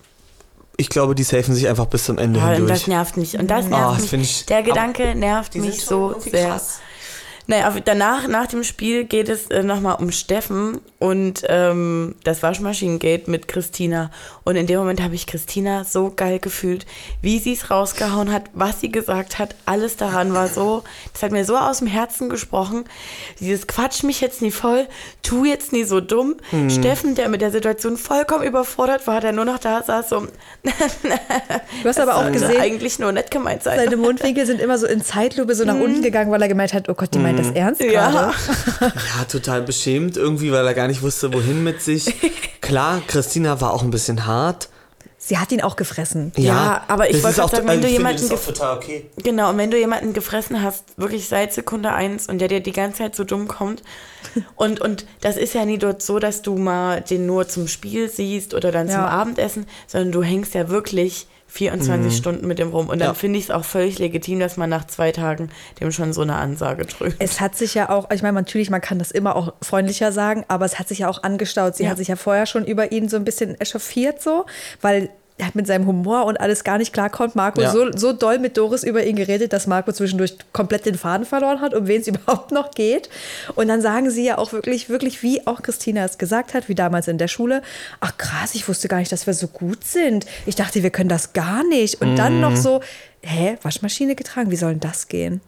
ich 0.79 0.89
glaube, 0.89 1.15
die 1.15 1.23
safen 1.23 1.55
sich 1.55 1.67
einfach 1.67 1.85
bis 1.87 2.05
zum 2.05 2.17
Ende 2.19 2.39
Ja, 2.39 2.47
und 2.49 2.53
hindurch. 2.55 2.79
das 2.79 2.87
nervt 2.87 3.17
mich. 3.17 3.37
Und 3.39 3.47
das 3.47 3.65
nervt 3.65 4.03
das 4.03 4.11
mich. 4.11 4.45
Der 4.45 4.61
Gedanke 4.61 5.15
nervt 5.15 5.55
mich 5.55 5.83
so 5.83 6.19
sehr. 6.19 6.49
krass. 6.49 6.79
Naja, 7.47 7.73
danach, 7.83 8.27
nach 8.27 8.47
dem 8.47 8.63
Spiel 8.63 9.05
geht 9.05 9.29
es 9.29 9.47
äh, 9.47 9.63
nochmal 9.63 9.95
um 9.99 10.11
Steffen 10.11 10.81
und 10.99 11.43
ähm, 11.47 12.15
das 12.23 12.43
Waschmaschinengate 12.43 13.31
mit 13.31 13.47
Christina. 13.47 14.11
Und 14.43 14.57
in 14.57 14.67
dem 14.67 14.79
Moment 14.79 15.01
habe 15.01 15.15
ich 15.15 15.27
Christina 15.27 15.83
so 15.83 16.11
geil 16.13 16.39
gefühlt, 16.39 16.85
wie 17.21 17.39
sie 17.39 17.53
es 17.53 17.71
rausgehauen 17.71 18.31
hat, 18.31 18.43
was 18.53 18.81
sie 18.81 18.91
gesagt 18.91 19.39
hat. 19.39 19.55
Alles 19.65 19.95
daran 19.95 20.33
war 20.33 20.47
so, 20.49 20.83
das 21.13 21.23
hat 21.23 21.31
mir 21.31 21.45
so 21.45 21.55
aus 21.57 21.79
dem 21.79 21.87
Herzen 21.87 22.29
gesprochen. 22.29 22.83
Dieses 23.39 23.67
Quatsch 23.67 24.03
mich 24.03 24.19
jetzt 24.19 24.41
nie 24.41 24.51
voll, 24.51 24.87
tu 25.23 25.45
jetzt 25.45 25.71
nie 25.71 25.83
so 25.83 26.01
dumm. 26.01 26.35
Hm. 26.49 26.69
Steffen, 26.69 27.15
der 27.15 27.29
mit 27.29 27.41
der 27.41 27.51
Situation 27.51 27.95
vollkommen 27.95 28.43
überfordert 28.43 29.07
war, 29.07 29.21
der 29.21 29.31
nur 29.31 29.45
noch 29.45 29.59
da 29.59 29.83
saß, 29.83 30.09
so, 30.09 30.27
Du 30.63 31.89
hast 31.89 31.99
aber 31.99 32.17
auch 32.17 32.31
gesehen, 32.31 32.59
eigentlich 32.59 32.99
nur 32.99 33.11
nett 33.11 33.31
gemeint 33.31 33.63
sein. 33.63 33.79
seine 33.79 33.97
Mundwinkel 33.97 34.45
sind 34.45 34.59
immer 34.59 34.77
so 34.77 34.87
in 34.87 35.01
Zeitlupe 35.03 35.55
so 35.55 35.63
nach 35.63 35.79
unten 35.79 36.01
gegangen, 36.01 36.31
weil 36.31 36.41
er 36.41 36.47
gemeint 36.47 36.73
hat, 36.73 36.89
oh 36.89 36.93
Gott, 36.93 37.13
die 37.13 37.19
meint 37.43 37.49
das 37.49 37.55
ernst 37.55 37.81
Mhm. 37.81 37.91
Ja. 37.91 38.09
gerade. 38.11 38.33
Ja, 38.81 39.23
total 39.29 39.61
beschämt 39.61 40.17
irgendwie, 40.17 40.51
weil 40.51 40.65
er 40.65 40.73
gar 40.73 40.87
nicht 40.87 41.01
wusste, 41.01 41.33
wohin 41.33 41.63
mit 41.63 41.81
sich. 41.81 42.13
Klar, 42.61 43.01
Christina 43.07 43.61
war 43.61 43.73
auch 43.73 43.83
ein 43.83 43.91
bisschen 43.91 44.25
hart. 44.25 44.69
Sie 45.19 45.37
hat 45.39 45.51
ihn 45.51 45.61
auch 45.61 45.75
gefressen. 45.75 46.31
Ja, 46.37 46.83
aber 46.87 47.09
ich 47.09 47.21
wollte 47.23 47.43
auch- 47.43 47.49
sagen, 47.49 47.67
wenn 47.67 47.81
du 47.81 47.87
jemanden 47.87 48.21
das 48.21 48.25
ist 48.25 48.31
auch 48.33 48.37
gef- 48.51 48.53
total 48.53 48.77
okay. 48.77 49.09
Genau, 49.17 49.49
und 49.49 49.57
wenn 49.57 49.71
du 49.71 49.77
jemanden 49.77 50.13
gefressen 50.13 50.61
hast, 50.61 50.83
wirklich 50.97 51.27
seit 51.27 51.51
Sekunde 51.53 51.91
eins 51.91 52.27
und 52.27 52.37
der 52.39 52.47
dir 52.47 52.59
die 52.61 52.71
ganze 52.71 52.99
Zeit 52.99 53.15
so 53.15 53.23
dumm 53.23 53.47
kommt. 53.47 53.81
Und, 54.55 54.81
und 54.81 55.05
das 55.21 55.35
ist 55.37 55.53
ja 55.55 55.65
nie 55.65 55.77
dort 55.79 56.01
so, 56.03 56.19
dass 56.19 56.41
du 56.43 56.55
mal 56.57 57.01
den 57.01 57.25
nur 57.25 57.47
zum 57.47 57.67
Spiel 57.67 58.07
siehst 58.09 58.53
oder 58.53 58.71
dann 58.71 58.87
zum 58.87 58.99
Ja. 58.99 59.07
Abendessen, 59.07 59.65
sondern 59.87 60.11
du 60.11 60.21
hängst 60.21 60.53
ja 60.53 60.69
wirklich 60.69 61.27
24 61.47 62.15
Stunden 62.15 62.45
mit 62.47 62.59
dem 62.59 62.69
rum. 62.69 62.89
Und 62.89 62.99
dann 62.99 63.09
Ja. 63.09 63.13
finde 63.13 63.39
ich 63.39 63.45
es 63.45 63.51
auch 63.51 63.63
völlig 63.65 63.99
legitim, 63.99 64.39
dass 64.39 64.57
man 64.57 64.69
nach 64.69 64.85
zwei 64.85 65.11
Tagen 65.11 65.49
dem 65.79 65.91
schon 65.91 66.13
so 66.13 66.21
eine 66.21 66.35
Ansage 66.35 66.85
drückt. 66.85 67.15
Es 67.19 67.39
hat 67.39 67.55
sich 67.55 67.73
ja 67.73 67.89
auch, 67.89 68.11
ich 68.11 68.21
meine, 68.21 68.33
natürlich, 68.33 68.69
man 68.69 68.81
kann 68.81 68.99
das 68.99 69.11
immer 69.11 69.35
auch 69.35 69.53
freundlicher 69.61 70.11
sagen, 70.11 70.43
aber 70.49 70.65
es 70.65 70.77
hat 70.79 70.87
sich 70.87 70.99
ja 70.99 71.09
auch 71.09 71.23
angestaut. 71.23 71.75
Sie 71.75 71.83
Ja. 71.83 71.89
hat 71.91 71.97
sich 71.97 72.09
ja 72.09 72.15
vorher 72.15 72.45
schon 72.45 72.65
über 72.65 72.91
ihn 72.91 73.09
so 73.09 73.15
ein 73.17 73.23
bisschen 73.25 73.59
echauffiert, 73.59 74.21
so, 74.21 74.45
weil 74.81 75.09
er 75.39 75.49
mit 75.53 75.67
seinem 75.67 75.85
Humor 75.85 76.25
und 76.25 76.39
alles 76.41 76.63
gar 76.63 76.79
nicht 76.79 76.93
klarkommt. 76.93 77.35
Marco 77.35 77.61
Ja. 77.61 77.71
so, 77.71 77.91
so 77.95 78.11
doll 78.11 78.39
mit 78.39 78.57
Doris 78.57 78.83
über 78.83 79.03
ihn 79.03 79.15
geredet, 79.15 79.53
dass 79.53 79.67
Marco 79.67 79.91
zwischendurch 79.91 80.35
komplett 80.51 80.87
den 80.87 80.95
Faden 80.95 81.27
verloren 81.27 81.61
hat, 81.61 81.75
um 81.75 81.85
wen 81.87 82.01
es 82.01 82.07
überhaupt 82.07 82.51
noch 82.51 82.71
geht. 82.71 83.09
Und 83.53 83.67
dann 83.67 83.81
sagen 83.81 84.09
sie 84.09 84.25
ja 84.25 84.39
auch 84.39 84.51
wirklich, 84.51 84.89
wirklich, 84.89 85.21
wie 85.21 85.45
auch 85.45 85.61
Christina 85.61 86.03
es 86.05 86.17
gesagt 86.17 86.55
hat, 86.55 86.69
wie 86.69 86.75
damals 86.75 87.07
in 87.07 87.19
der 87.19 87.27
Schule, 87.27 87.61
ach 87.99 88.17
krass, 88.17 88.55
ich 88.55 88.67
wusste 88.67 88.87
gar 88.87 88.97
nicht, 88.97 89.11
dass 89.11 89.27
wir 89.27 89.33
so 89.35 89.47
gut 89.47 89.83
sind. 89.83 90.25
Ich 90.47 90.55
dachte, 90.55 90.81
wir 90.81 90.89
können 90.89 91.09
das 91.09 91.33
gar 91.33 91.63
nicht. 91.67 92.01
Und 92.01 92.15
dann 92.15 92.39
noch 92.41 92.55
so, 92.55 92.81
hä, 93.21 93.57
Waschmaschine 93.61 94.15
getragen, 94.15 94.49
wie 94.49 94.55
soll 94.55 94.71
denn 94.71 94.79
das 94.79 95.07
gehen? 95.07 95.41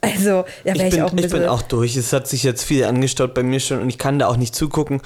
Also, 0.00 0.44
ja, 0.64 0.72
Ich 0.72 0.78
wäre 0.78 0.88
ich, 0.88 0.94
bin, 0.94 1.02
auch 1.02 1.12
ein 1.12 1.18
ich 1.18 1.22
bisschen. 1.24 1.40
bin 1.40 1.48
auch 1.48 1.62
durch. 1.62 1.96
Es 1.96 2.12
hat 2.12 2.26
sich 2.26 2.42
jetzt 2.42 2.64
viel 2.64 2.82
angestaut 2.84 3.32
bei 3.34 3.42
mir 3.44 3.60
schon 3.60 3.80
und 3.80 3.88
ich 3.90 3.98
kann 3.98 4.18
da 4.18 4.26
auch 4.26 4.36
nicht 4.38 4.54
zugucken. 4.56 5.02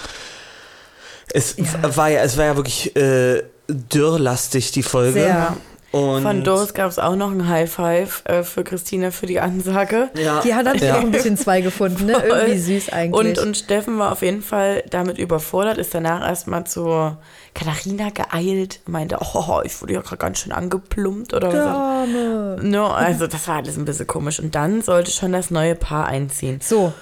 Es 1.32 1.56
Ja. 1.58 1.96
war 1.96 2.08
ja, 2.08 2.22
es 2.22 2.37
war 2.38 2.46
ja 2.46 2.56
wirklich 2.56 2.96
äh, 2.96 3.43
dürrlastig, 3.69 4.73
die 4.73 4.82
Folge. 4.82 5.20
Sehr. 5.20 5.56
Und 5.91 6.23
Von 6.23 6.44
Doris 6.44 6.75
gab 6.75 6.91
es 6.91 6.99
auch 6.99 7.17
noch 7.17 7.31
ein 7.31 7.49
High 7.49 7.70
Five 7.73 8.23
äh, 8.26 8.43
für 8.43 8.62
Christina 8.62 9.11
für 9.11 9.25
die 9.25 9.41
Ansage. 9.41 10.11
ja, 10.23 10.41
Die 10.43 10.55
hat 10.55 10.67
dann 10.67 10.76
ja. 10.76 10.97
auch 10.97 11.00
ein 11.00 11.11
bisschen 11.11 11.38
zwei 11.38 11.62
gefunden, 11.62 12.05
ne? 12.05 12.12
Irgendwie 12.26 12.59
süß 12.59 12.91
eigentlich. 12.93 13.38
Und, 13.38 13.47
und 13.47 13.56
Steffen 13.56 13.99
war 13.99 14.12
auf 14.12 14.20
jeden 14.20 14.43
Fall 14.43 14.85
damit 14.91 15.17
überfordert, 15.17 15.79
ist 15.79 15.94
danach 15.94 16.20
erstmal 16.20 16.65
zu 16.65 17.17
Katharina 17.55 18.11
geeilt, 18.11 18.81
meinte, 18.87 19.17
oh, 19.32 19.62
ich 19.65 19.81
wurde 19.81 19.94
ja 19.94 20.03
gerade 20.03 20.19
ganz 20.19 20.41
schön 20.41 20.53
angeplumpt 20.53 21.32
oder 21.32 21.49
was. 21.55 22.62
No, 22.62 22.88
also 22.88 23.26
das 23.26 23.49
war 23.49 23.56
alles 23.56 23.79
ein 23.79 23.87
bisschen 23.87 24.06
komisch. 24.06 24.41
Und 24.41 24.55
dann 24.55 24.82
sollte 24.82 25.11
schon 25.11 25.32
das 25.32 25.50
neue 25.50 25.75
Paar 25.75 26.06
einziehen. 26.06 26.61
So, 26.62 26.93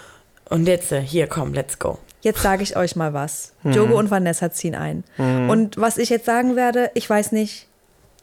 Und 0.48 0.68
jetzt, 0.68 0.92
äh, 0.92 1.00
hier, 1.00 1.26
komm, 1.26 1.54
let's 1.54 1.80
go. 1.80 1.98
Jetzt 2.22 2.42
sage 2.42 2.62
ich 2.62 2.76
euch 2.76 2.96
mal 2.96 3.12
was. 3.14 3.52
Mhm. 3.62 3.72
Jogo 3.72 3.98
und 3.98 4.10
Vanessa 4.10 4.50
ziehen 4.52 4.74
ein. 4.74 5.04
Und 5.18 5.76
was 5.76 5.98
ich 5.98 6.08
jetzt 6.10 6.26
sagen 6.26 6.56
werde, 6.56 6.90
ich 6.94 7.08
weiß 7.08 7.32
nicht, 7.32 7.66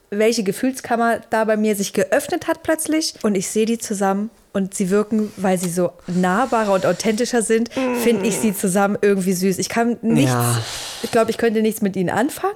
welche 0.10 0.44
Gefühlskammer 0.44 1.22
da 1.30 1.44
bei 1.46 1.58
mir 1.58 1.76
sich 1.76 1.94
geöffnet 1.94 2.48
hat 2.48 2.62
plötzlich. 2.64 3.16
Und 3.24 3.36
ich 3.36 3.48
sehe 3.50 3.66
die 3.66 3.80
zusammen 3.80 4.30
und 4.52 4.76
sie 4.76 4.90
wirken, 4.92 5.32
weil 5.38 5.58
sie 5.58 5.70
so 5.70 5.92
nahbarer 6.08 6.74
und 6.74 6.86
authentischer 6.86 7.42
sind, 7.42 7.72
finde 8.04 8.28
ich 8.28 8.38
sie 8.38 8.54
zusammen 8.56 8.98
irgendwie 9.02 9.34
süß. 9.34 9.58
Ich 9.58 9.70
kann 9.70 9.98
nichts, 10.02 10.32
Ja. 10.32 10.62
ich 11.02 11.12
glaube, 11.12 11.32
ich 11.32 11.38
könnte 11.40 11.62
nichts 11.64 11.82
mit 11.82 11.96
ihnen 11.96 12.10
anfangen, 12.12 12.54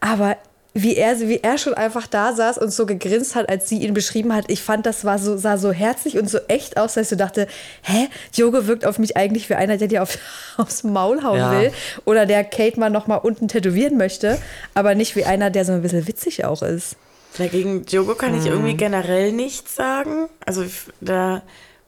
aber 0.00 0.36
wie 0.72 0.96
er, 0.96 1.18
wie 1.20 1.40
er 1.42 1.58
schon 1.58 1.74
einfach 1.74 2.06
da 2.06 2.32
saß 2.32 2.58
und 2.58 2.70
so 2.72 2.86
gegrinst 2.86 3.34
hat, 3.34 3.48
als 3.48 3.68
sie 3.68 3.78
ihn 3.78 3.92
beschrieben 3.92 4.32
hat, 4.34 4.44
ich 4.48 4.62
fand, 4.62 4.86
das 4.86 5.04
war 5.04 5.18
so, 5.18 5.36
sah 5.36 5.56
so 5.58 5.72
herzlich 5.72 6.16
und 6.16 6.30
so 6.30 6.38
echt 6.46 6.76
aus, 6.76 6.94
dass 6.94 7.04
ich 7.04 7.08
so 7.08 7.16
dachte, 7.16 7.48
hä, 7.82 8.08
Jogo 8.34 8.66
wirkt 8.68 8.86
auf 8.86 8.98
mich 9.00 9.16
eigentlich 9.16 9.48
wie 9.50 9.54
einer, 9.54 9.76
der 9.78 9.88
dir 9.88 10.02
auf, 10.02 10.16
aufs 10.58 10.84
Maul 10.84 11.22
hauen 11.24 11.38
Ja. 11.38 11.52
will 11.60 11.72
oder 12.04 12.24
der 12.24 12.44
Kate 12.44 12.78
mal 12.78 12.90
noch 12.90 13.08
mal 13.08 13.16
unten 13.16 13.48
tätowieren 13.48 13.96
möchte, 13.96 14.38
aber 14.74 14.94
nicht 14.94 15.16
wie 15.16 15.24
einer, 15.24 15.50
der 15.50 15.64
so 15.64 15.72
ein 15.72 15.82
bisschen 15.82 16.06
witzig 16.06 16.44
auch 16.44 16.62
ist. 16.62 16.94
Dagegen 17.38 17.84
Jogo 17.86 18.14
kann 18.14 18.34
ich 18.36 18.44
Mhm. 18.44 18.50
irgendwie 18.52 18.76
generell 18.76 19.32
nichts 19.32 19.74
sagen. 19.74 20.28
Also 20.46 20.64
da 21.00 21.42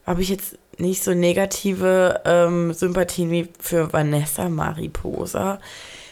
habe 0.06 0.22
ich 0.22 0.28
jetzt 0.28 0.56
nicht 0.78 1.04
so 1.04 1.14
negative 1.14 2.20
ähm, 2.24 2.72
Sympathien 2.72 3.30
wie 3.30 3.48
für 3.60 3.92
Vanessa 3.92 4.48
Mariposa. 4.48 5.60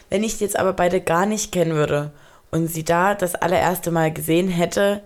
Wenn 0.09 0.23
ich 0.23 0.37
die 0.37 0.43
jetzt 0.45 0.57
aber 0.57 0.73
beide 0.73 1.01
gar 1.01 1.25
nicht 1.25 1.51
kennen 1.51 1.73
würde 1.75 2.11
und 2.51 2.67
sie 2.67 2.83
da 2.83 3.15
das 3.15 3.35
allererste 3.35 3.91
Mal 3.91 4.13
gesehen 4.13 4.49
hätte, 4.49 5.01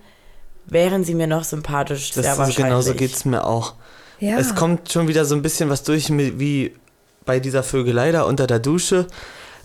wären 0.66 1.04
sie 1.04 1.14
mir 1.14 1.28
noch 1.28 1.44
sympathisch. 1.44 2.12
Das 2.12 2.24
sehr 2.24 2.34
ist, 2.34 2.38
wahrscheinlich. 2.40 2.58
genauso 2.58 2.94
geht 2.94 3.14
es 3.14 3.26
mir 3.26 3.46
auch. 3.46 3.76
Ja. 4.20 4.38
Es 4.38 4.56
kommt 4.56 4.92
schon 4.92 5.08
wieder 5.08 5.26
so 5.26 5.36
ein 5.36 5.42
bisschen 5.42 5.70
was 5.70 5.84
durch, 5.84 6.10
wie 6.10 6.74
bei 7.26 7.40
dieser 7.40 7.64
Vögelei 7.64 8.12
da 8.12 8.24
unter 8.24 8.48
der 8.48 8.60
Dusche. 8.60 9.08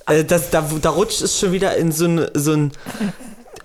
Äh, 0.07 0.25
das, 0.25 0.51
da, 0.51 0.69
da 0.81 0.91
rutscht 0.91 1.23
es 1.23 1.39
schon 1.39 1.53
wieder 1.53 1.77
in 1.77 1.93
so 1.93 2.07
ein, 2.07 2.27
so 2.35 2.53
ein 2.53 2.73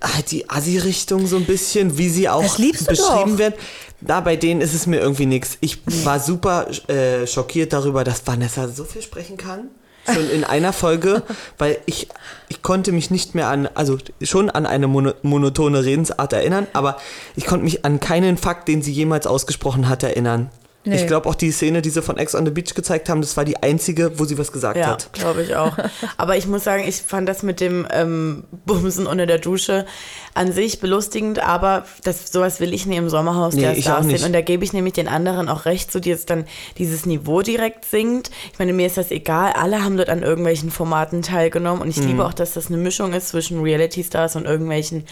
ah, 0.01 0.22
die 0.29 0.50
Assi-Richtung 0.50 1.27
so 1.27 1.38
ein 1.38 1.45
bisschen, 1.45 1.98
wie 1.98 2.10
sie 2.10 2.29
auch 2.29 2.57
beschrieben 2.57 2.88
doch. 3.31 3.38
werden. 3.38 3.55
Da 4.01 4.22
bei 4.22 4.36
denen 4.36 4.62
ist 4.62 4.74
es 4.74 4.88
mir 4.88 5.00
irgendwie 5.00 5.25
nichts. 5.25 5.57
Ich 5.62 5.79
war 6.05 6.19
super 6.19 6.67
äh, 6.89 7.25
schockiert 7.25 7.74
darüber, 7.74 8.03
dass 8.03 8.25
Vanessa 8.25 8.67
so 8.67 8.84
viel 8.84 9.01
sprechen 9.01 9.38
kann. 9.38 9.69
Schon 10.12 10.30
in 10.30 10.44
einer 10.44 10.72
Folge, 10.74 11.24
weil 11.58 11.78
ich, 11.86 12.10
ich 12.48 12.62
konnte 12.62 12.92
mich 12.92 13.10
nicht 13.10 13.36
mehr 13.36 13.48
an, 13.48 13.68
also 13.74 13.98
schon 14.22 14.50
an 14.50 14.66
eine 14.66 14.88
mono, 14.88 15.14
monotone 15.24 15.84
Redensart 15.84 16.34
erinnern, 16.34 16.68
aber 16.74 16.98
ich 17.36 17.46
konnte 17.46 17.64
mich 17.64 17.86
an 17.86 18.00
keinen 18.00 18.38
Fakt, 18.38 18.68
den 18.68 18.82
sie 18.82 18.92
jemals 18.92 19.26
ausgesprochen 19.26 19.90
hat, 19.90 20.04
erinnern. 20.04 20.50
Nee. 20.86 20.96
Ich 20.96 21.08
glaube 21.08 21.27
auch 21.27 21.36
die 21.36 21.51
Szene, 21.51 21.82
die 21.82 21.89
sie 21.89 22.01
von 22.01 22.18
Ex 22.18 22.36
on 22.36 22.46
the 22.46 22.51
Beach 22.51 22.74
gezeigt 22.75 23.10
haben, 23.10 23.22
das 23.22 23.36
war 23.38 23.44
die 23.46 23.62
einzige, 23.62 24.18
wo 24.20 24.25
sie 24.25 24.38
was 24.38 24.51
gesagt 24.51 24.77
Ja, 24.77 24.88
hat. 24.88 25.12
glaube 25.13 25.42
ich 25.44 25.56
auch. 25.56 25.77
Aber 26.18 26.38
ich 26.38 26.48
muss 26.48 26.63
sagen, 26.63 26.84
ich 26.88 26.98
fand 27.01 27.27
das 27.27 27.44
mit 27.44 27.60
dem 27.60 27.88
ähm, 27.92 28.44
Bumsen 28.65 29.08
unter 29.08 29.25
der 29.25 29.39
Dusche 29.39 29.86
an 30.34 30.51
sich 30.51 30.82
belustigend, 30.82 31.39
aber 31.39 31.86
das, 32.04 32.30
sowas 32.30 32.60
will 32.60 32.74
ich 32.74 32.86
nie 32.86 32.98
im 32.98 33.08
Sommerhaus 33.10 33.54
Nee, 33.54 33.62
der 33.62 33.75
Stars 33.82 34.06
sehen. 34.06 34.22
Und 34.25 34.34
da 34.34 34.42
gebe 34.42 34.65
ich 34.65 34.74
nämlich 34.74 34.94
den 34.94 35.08
anderen 35.08 35.48
auch 35.48 35.63
recht, 35.63 35.94
so 35.94 36.01
die 36.01 36.10
jetzt 36.10 36.30
dann 36.30 36.44
dieses 36.77 37.06
Niveau 37.06 37.42
direkt 37.42 37.86
singt. 37.86 38.32
Ich 38.51 38.60
meine, 38.60 38.74
mir 38.74 38.86
ist 38.86 38.98
das 38.98 39.12
egal. 39.12 39.54
Alle 39.54 39.82
haben 39.82 39.96
dort 39.96 40.10
an 40.10 40.24
irgendwelchen 40.24 40.72
Formaten 40.72 41.22
teilgenommen 41.22 41.82
und 41.82 41.88
ich 41.89 41.96
Mhm. 42.01 42.08
liebe 42.08 42.25
auch, 42.25 42.34
dass 42.34 42.51
das 42.51 42.68
eine 42.68 42.75
Mischung 42.75 43.13
ist 43.13 43.30
zwischen 43.30 43.62
Reality-Stars 43.62 44.36
und 44.36 44.44
irgendwelchen 44.46 45.06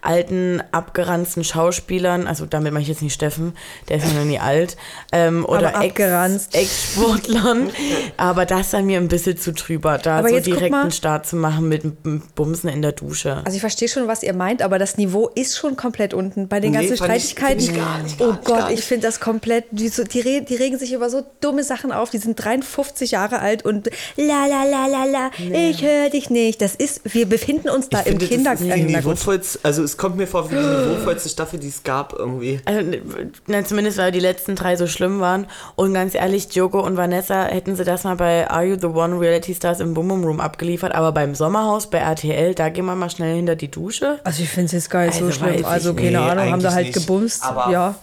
alten, 0.00 0.62
abgeranzten 0.72 1.44
Schauspielern. 1.44 2.26
Also 2.26 2.46
damit 2.46 2.72
meine 2.72 2.82
ich 2.82 2.88
jetzt 2.88 3.02
nicht 3.02 3.12
Steffen, 3.12 3.52
der 3.90 3.98
ist 3.98 4.06
ja 4.06 4.14
noch 4.18 4.24
nie 4.24 4.38
alt. 4.38 4.78
Äh, 5.10 5.19
ähm, 5.28 5.44
oder 5.44 5.76
abgeranzt. 5.76 6.54
Ex- 6.54 6.96
Ex-Sportlern. 6.96 7.70
aber 8.16 8.46
das 8.46 8.70
dann 8.70 8.86
mir 8.86 8.98
ein 8.98 9.08
bisschen 9.08 9.36
zu 9.36 9.52
drüber, 9.52 9.98
da 9.98 10.18
Aber 10.18 10.28
so 10.28 10.40
direkt 10.40 10.74
einen 10.74 10.90
Start 10.90 11.26
zu 11.26 11.36
machen 11.36 11.68
mit 11.68 11.82
Bumsen 12.34 12.68
in 12.70 12.82
der 12.82 12.92
Dusche. 12.92 13.42
Also 13.44 13.54
ich 13.56 13.60
verstehe 13.60 13.88
schon, 13.88 14.06
was 14.08 14.22
ihr 14.22 14.32
meint, 14.34 14.62
aber 14.62 14.78
das 14.78 14.96
Niveau 14.96 15.28
ist 15.34 15.56
schon 15.58 15.76
komplett 15.76 16.14
unten. 16.14 16.48
Bei 16.48 16.60
den 16.60 16.72
Nee, 16.72 16.78
ganzen 16.78 16.96
Streitigkeiten. 16.96 17.58
ich 17.60 17.74
gar 17.74 17.98
nicht, 18.02 18.18
gar 18.18 18.28
oh 18.28 18.32
nicht, 18.32 18.44
Gott, 18.44 18.58
gar 18.58 18.70
ich 18.70 18.76
nicht. 18.76 18.84
finde 18.84 19.06
das 19.06 19.20
komplett. 19.20 19.64
Die, 19.70 19.88
so, 19.88 20.04
die, 20.04 20.44
die 20.44 20.54
regen 20.54 20.78
sich 20.78 20.92
über 20.92 21.10
so 21.10 21.22
dumme 21.40 21.64
Sachen 21.64 21.92
auf. 21.92 22.10
Die 22.10 22.18
sind 22.18 22.42
53 22.42 23.10
Jahre 23.12 23.40
alt 23.40 23.64
und 23.64 23.90
la 24.16 24.46
la 24.46 24.64
la 24.64 24.86
la 24.86 25.04
la, 25.04 25.30
ich 25.38 25.82
höre 25.82 26.10
dich 26.10 26.30
nicht. 26.30 26.60
Das 26.62 26.74
ist, 26.74 27.00
wir 27.04 27.26
befinden 27.26 27.68
uns 27.68 27.88
da 27.88 28.00
Ich 28.00 28.06
im 28.06 28.20
finde, 28.20 28.44
das 28.44 28.60
ist 28.60 28.66
Kindergarten. 28.68 28.86
die 28.88 28.94
niveauvollste, 28.96 29.58
also 29.62 29.82
es 29.82 29.96
kommt 29.96 30.16
mir 30.16 30.26
vor 30.26 30.50
wie 30.50 30.54
die 30.54 30.60
niveauvollste 30.90 31.28
Staffel, 31.28 31.58
die 31.58 31.68
es 31.68 31.82
gab 31.82 32.12
irgendwie. 32.18 32.60
Also, 32.64 32.82
na, 33.46 33.64
zumindest 33.64 33.98
weil 33.98 34.12
die 34.12 34.20
letzten 34.20 34.54
drei 34.56 34.76
so 34.76 34.86
schlimm 34.86 35.09
waren. 35.18 35.46
Und 35.74 35.94
ganz 35.94 36.14
ehrlich, 36.14 36.46
Diogo 36.48 36.78
und 36.78 36.96
Vanessa 36.96 37.46
hätten 37.46 37.74
sie 37.74 37.82
das 37.84 38.04
mal 38.04 38.14
bei 38.14 38.48
Are 38.48 38.64
You 38.64 38.76
the 38.78 38.86
One 38.86 39.18
Reality 39.18 39.54
Stars 39.54 39.80
im 39.80 39.94
Boom 39.94 40.06
Boom 40.08 40.22
Room 40.24 40.40
abgeliefert. 40.40 40.94
Aber 40.94 41.10
beim 41.10 41.34
Sommerhaus 41.34 41.90
bei 41.90 41.98
RTL, 41.98 42.54
da 42.54 42.68
gehen 42.68 42.84
wir 42.84 42.94
mal 42.94 43.10
schnell 43.10 43.34
hinter 43.34 43.56
die 43.56 43.70
Dusche. 43.70 44.20
Also 44.22 44.42
ich 44.44 44.48
finde 44.50 44.66
es 44.66 44.72
jetzt 44.72 44.90
gar 44.90 45.06
nicht 45.06 45.18
so 45.18 45.24
Also 45.24 45.40
weiß 45.40 45.50
schlimm. 45.54 45.64
Also 45.64 45.94
keine 45.94 46.10
Nee, 46.10 46.16
Ahnung, 46.18 46.52
haben 46.52 46.62
da 46.62 46.72
halt 46.72 46.86
nicht. 46.86 46.94
gebumst. 46.98 47.42
Aber- 47.42 47.72
ja. 47.72 47.94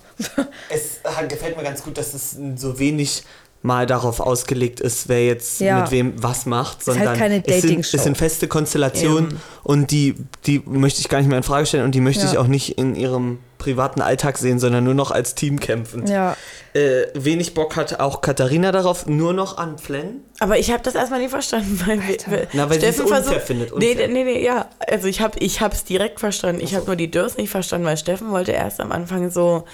Es 0.70 1.00
gefällt 1.30 1.56
mir 1.56 1.64
ganz 1.64 1.84
gut, 1.84 1.98
dass 1.98 2.14
es 2.16 2.36
so 2.56 2.80
wenig 2.80 3.24
mal 3.68 3.86
darauf 3.86 4.20
ausgelegt 4.20 4.80
ist, 4.80 5.10
wer 5.10 5.26
jetzt 5.26 5.60
Ja. 5.60 5.82
mit 5.82 5.92
wem 5.92 6.14
was 6.24 6.46
macht, 6.46 6.78
halt 6.78 6.84
sondern 6.86 7.18
keine 7.18 7.44
es, 7.46 7.62
sind, 7.62 7.80
es 7.82 8.04
sind 8.04 8.18
feste 8.18 8.48
Konstellationen 8.48 9.40
und 9.64 9.92
die, 9.92 10.16
die 10.46 10.62
möchte 10.66 11.02
ich 11.02 11.10
gar 11.10 11.20
nicht 11.20 11.28
mehr 11.28 11.38
in 11.38 11.44
Frage 11.44 11.66
stellen 11.66 11.84
und 11.84 11.94
die 11.94 12.02
möchte 12.02 12.26
Ja. 12.26 12.32
ich 12.32 12.38
auch 12.38 12.48
nicht 12.48 12.78
in 12.78 12.96
ihrem 12.96 13.40
privaten 13.58 14.02
Alltag 14.02 14.38
sehen, 14.38 14.60
sondern 14.60 14.84
nur 14.84 14.94
noch 14.94 15.12
als 15.12 15.36
Team 15.36 15.60
kämpfen. 15.60 16.08
Ja. 16.08 16.38
Äh, 16.74 17.08
wenig 17.16 17.54
Bock 17.56 17.76
hat 17.76 18.00
auch 18.00 18.22
Katharina 18.22 18.72
darauf, 18.72 19.08
nur 19.08 19.34
noch 19.34 19.58
an 19.58 19.78
Flenn. 19.80 20.22
Aber 20.40 20.58
ich 20.60 20.72
habe 20.72 20.84
das 20.84 20.96
erstmal 20.96 21.20
nie 21.20 21.28
verstanden, 21.28 21.82
weil, 21.86 22.00
wir, 22.08 22.18
wir, 22.32 22.48
Na, 22.54 22.70
weil 22.70 22.80
sie 22.80 22.86
es 22.86 23.00
unfair 23.00 23.24
versucht- 23.24 23.42
findet, 23.48 23.76
Nee, 23.78 23.92
unfair. 23.92 24.08
nee, 24.08 24.24
nee, 24.24 24.46
ja. 24.46 24.68
Also 24.88 25.08
ich 25.08 25.22
habe 25.22 25.38
ich 25.40 25.60
es 25.60 25.84
direkt 25.84 26.20
verstanden. 26.20 26.62
Ich 26.62 26.76
habe 26.76 26.86
nur 26.86 26.96
die 26.96 27.10
Dürrs 27.12 27.36
nicht 27.38 27.50
verstanden, 27.50 27.86
weil 27.88 27.98
Steffen 27.98 28.30
wollte 28.32 28.52
erst 28.54 28.80
am 28.80 28.92
Anfang 28.92 29.30
so, 29.32 29.66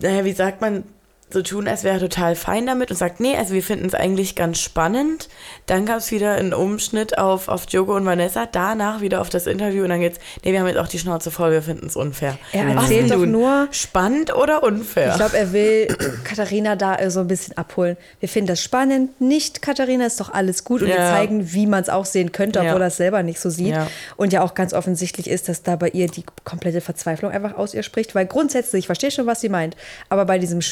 naja, 0.00 0.24
wie 0.24 0.32
sagt 0.32 0.60
man, 0.60 0.82
so 1.28 1.42
tun, 1.42 1.66
als 1.66 1.82
wäre 1.82 1.96
er 1.96 2.00
total 2.00 2.36
fein 2.36 2.66
damit 2.66 2.90
und 2.92 2.96
sagt, 2.96 3.18
nee, 3.18 3.36
also 3.36 3.52
wir 3.52 3.62
finden 3.62 3.86
es 3.86 3.94
eigentlich 3.94 4.36
ganz 4.36 4.60
spannend. 4.60 5.28
Dann 5.66 5.84
gab 5.84 5.98
es 5.98 6.12
wieder 6.12 6.34
einen 6.34 6.54
Umschnitt 6.54 7.18
auf, 7.18 7.48
auf 7.48 7.66
Diogo 7.66 7.96
und 7.96 8.06
Vanessa, 8.06 8.46
danach 8.46 9.00
wieder 9.00 9.20
auf 9.20 9.28
das 9.28 9.48
Interview 9.48 9.82
und 9.82 9.88
dann 9.88 10.00
geht's, 10.00 10.18
nee, 10.44 10.52
wir 10.52 10.60
haben 10.60 10.68
jetzt 10.68 10.78
auch 10.78 10.86
die 10.86 11.00
Schnauze 11.00 11.32
voll, 11.32 11.50
wir 11.50 11.62
finden 11.62 11.86
es 11.88 11.96
unfair. 11.96 12.38
Er 12.52 12.68
erzählt 12.68 13.10
doch 13.10 13.26
nur- 13.26 13.66
Spannend 13.72 14.34
oder 14.36 14.62
unfair? 14.62 15.10
Ich 15.10 15.16
glaube, 15.16 15.36
er 15.36 15.52
will 15.52 15.88
Katharina 16.24 16.76
da 16.76 17.10
so 17.10 17.20
ein 17.20 17.26
bisschen 17.28 17.56
abholen. 17.58 17.96
Wir 18.20 18.28
finden 18.28 18.46
das 18.46 18.62
spannend. 18.62 19.20
Nicht, 19.20 19.62
Katharina, 19.62 20.06
ist 20.06 20.20
doch 20.20 20.32
alles 20.32 20.62
gut. 20.62 20.82
Und 20.82 20.88
wir 20.88 20.94
Ja. 20.96 21.10
zeigen, 21.12 21.52
wie 21.52 21.66
man 21.66 21.82
es 21.82 21.88
auch 21.88 22.04
sehen 22.06 22.30
könnte, 22.30 22.60
obwohl 22.60 22.74
Ja. 22.78 22.84
er 22.84 22.86
es 22.86 22.96
selber 22.96 23.24
nicht 23.24 23.40
so 23.40 23.50
sieht. 23.50 23.74
Ja. 23.74 23.88
Und 24.16 24.32
ja 24.32 24.42
auch 24.42 24.54
ganz 24.54 24.72
offensichtlich 24.72 25.28
ist, 25.28 25.48
dass 25.48 25.64
da 25.64 25.74
bei 25.74 25.88
ihr 25.88 26.06
die 26.06 26.24
komplette 26.44 26.80
Verzweiflung 26.80 27.32
einfach 27.32 27.56
aus 27.56 27.74
ihr 27.74 27.82
spricht. 27.82 28.14
Weil 28.14 28.26
grundsätzlich, 28.26 28.80
ich 28.80 28.86
verstehe 28.86 29.10
schon, 29.10 29.26
was 29.26 29.40
sie 29.40 29.48
meint, 29.48 29.76
aber 30.08 30.24
bei 30.24 30.38
diesem 30.38 30.62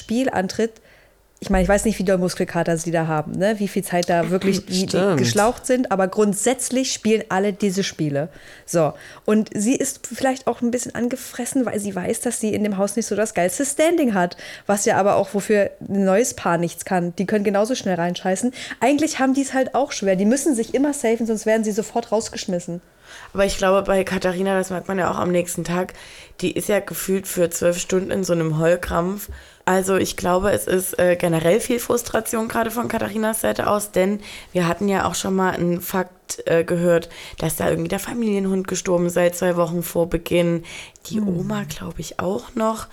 Spielantritt, 0.45 0.81
ich 1.41 1.51
meine, 1.51 1.63
ich 1.63 1.69
weiß 1.69 1.85
nicht, 1.85 1.99
wie 1.99 2.05
doll 2.05 2.17
Muskelkater 2.17 2.79
sie 2.79 2.91
da 2.91 3.07
haben, 3.07 3.33
ne? 3.33 3.57
wie 3.59 3.69
viel 3.69 3.85
Zeit 3.85 4.09
da 4.09 4.31
wirklich 4.31 4.65
die, 4.67 4.87
geschlaucht 4.87 5.67
sind, 5.67 5.93
aber 5.93 6.09
grundsätzlich 6.09 6.93
spielen 6.93 7.25
alle 7.29 7.53
diese 7.53 7.85
Spiele. 7.85 8.31
So. 8.65 8.95
Und 9.27 9.51
sie 9.53 9.75
ist 9.75 10.07
vielleicht 10.07 10.47
auch 10.47 10.63
ein 10.63 10.71
bisschen 10.71 10.95
angefressen, 10.95 11.67
weil 11.67 11.81
sie 11.81 11.95
weiß, 11.95 12.21
dass 12.21 12.41
sie 12.41 12.55
in 12.55 12.65
dem 12.65 12.79
Haus 12.79 12.97
nicht 12.97 13.07
so 13.07 13.15
das 13.15 13.35
geilste 13.35 13.67
Standing 13.67 14.15
hat. 14.15 14.39
Was 14.67 14.87
ja 14.87 14.97
aber 14.97 15.17
auch, 15.17 15.35
wofür 15.35 15.71
ein 15.87 16.05
neues 16.05 16.33
Paar 16.33 16.57
nichts 16.57 16.87
kann. 16.87 17.15
Die 17.17 17.27
können 17.27 17.45
genauso 17.45 17.75
schnell 17.75 17.97
reinscheißen. 17.97 18.55
Eigentlich 18.81 19.19
haben 19.19 19.35
die 19.35 19.43
es 19.43 19.53
halt 19.53 19.75
auch 19.75 19.93
schwer. 19.93 20.17
Die 20.17 20.25
müssen 20.25 20.55
sich 20.55 20.73
immer 20.73 20.95
safen, 20.95 21.27
sonst 21.27 21.45
werden 21.45 21.65
sie 21.65 21.73
sofort 21.73 22.11
rausgeschmissen. 22.11 22.81
Aber 23.33 23.45
ich 23.45 23.59
glaube, 23.59 23.83
bei 23.83 24.03
Katharina, 24.05 24.57
das 24.57 24.71
merkt 24.71 24.89
man 24.89 24.99
ja 24.99 25.11
auch 25.11 25.19
am 25.19 25.31
nächsten 25.31 25.65
Tag, 25.65 25.93
die 26.41 26.53
ist 26.53 26.69
ja 26.69 26.81
gefühlt 26.81 27.27
für 27.27 27.51
zwölf 27.51 27.79
Stunden 27.79 28.11
in 28.11 28.25
so 28.25 28.33
einem 28.33 28.59
Heulkrampf. 28.59 29.29
Also 29.67 29.97
ich 29.97 30.17
glaube, 30.17 30.51
es 30.51 30.67
ist 30.67 30.99
äh, 30.99 31.17
generell 31.17 31.59
viel 31.59 31.79
Frustration 31.79 32.49
gerade 32.49 32.71
von 32.71 32.89
Katharinas 32.89 33.41
Seite 33.41 33.67
aus, 33.67 33.93
denn 33.93 34.21
wir 34.53 34.69
hatten 34.69 34.89
ja 34.89 35.07
auch 35.09 35.15
schon 35.15 35.35
mal 35.35 35.53
einen 35.53 35.81
Fakt 35.81 36.43
äh, 36.45 36.65
gehört, 36.65 37.09
dass 37.39 37.57
da 37.57 37.71
irgendwie 37.71 37.89
der 37.89 37.99
Familienhund 37.99 38.69
gestorben 38.69 39.09
seit 39.09 39.37
zwei 39.37 39.57
Wochen 39.57 39.83
vor 39.83 40.09
Beginn. 40.09 40.65
Die 41.07 41.21
Oma, 41.21 41.65
glaube 41.65 42.01
ich, 42.01 42.21
auch 42.21 42.55
noch. 42.55 42.89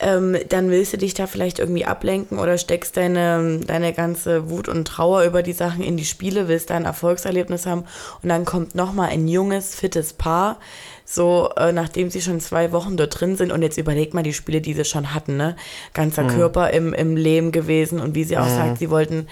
Ähm, 0.00 0.36
dann 0.48 0.70
willst 0.70 0.92
du 0.92 0.98
dich 0.98 1.14
da 1.14 1.28
vielleicht 1.28 1.60
irgendwie 1.60 1.84
ablenken 1.84 2.38
oder 2.38 2.58
steckst 2.58 2.96
deine, 2.96 3.60
deine 3.64 3.92
ganze 3.92 4.50
Wut 4.50 4.68
und 4.68 4.86
Trauer 4.86 5.22
über 5.22 5.42
die 5.42 5.52
Sachen 5.52 5.82
in 5.82 5.96
die 5.96 6.04
Spiele, 6.04 6.48
willst 6.48 6.70
da 6.70 6.76
ein 6.76 6.84
Erfolgserlebnis 6.84 7.66
haben 7.66 7.84
und 8.22 8.28
dann 8.28 8.44
kommt 8.44 8.74
nochmal 8.74 9.10
ein 9.10 9.28
junges, 9.28 9.74
fittes 9.74 10.12
Paar, 10.12 10.58
so 11.08 11.50
äh, 11.56 11.72
nachdem 11.72 12.10
sie 12.10 12.20
schon 12.20 12.40
zwei 12.40 12.72
Wochen 12.72 12.96
dort 12.96 13.18
drin 13.18 13.36
sind 13.36 13.52
und 13.52 13.62
jetzt 13.62 13.78
überleg 13.78 14.12
mal 14.12 14.24
die 14.24 14.32
Spiele, 14.32 14.60
die 14.60 14.74
sie 14.74 14.84
schon 14.84 15.14
hatten, 15.14 15.36
ne? 15.36 15.56
Ganzer 15.94 16.24
Körper 16.26 16.70
im, 16.70 16.92
im 16.92 17.16
Lehm 17.16 17.52
gewesen 17.52 18.00
und 18.00 18.16
wie 18.16 18.24
sie 18.24 18.36
auch 18.36 18.48
sagt, 18.48 18.78
sie 18.78 18.90
wollten, 18.90 19.28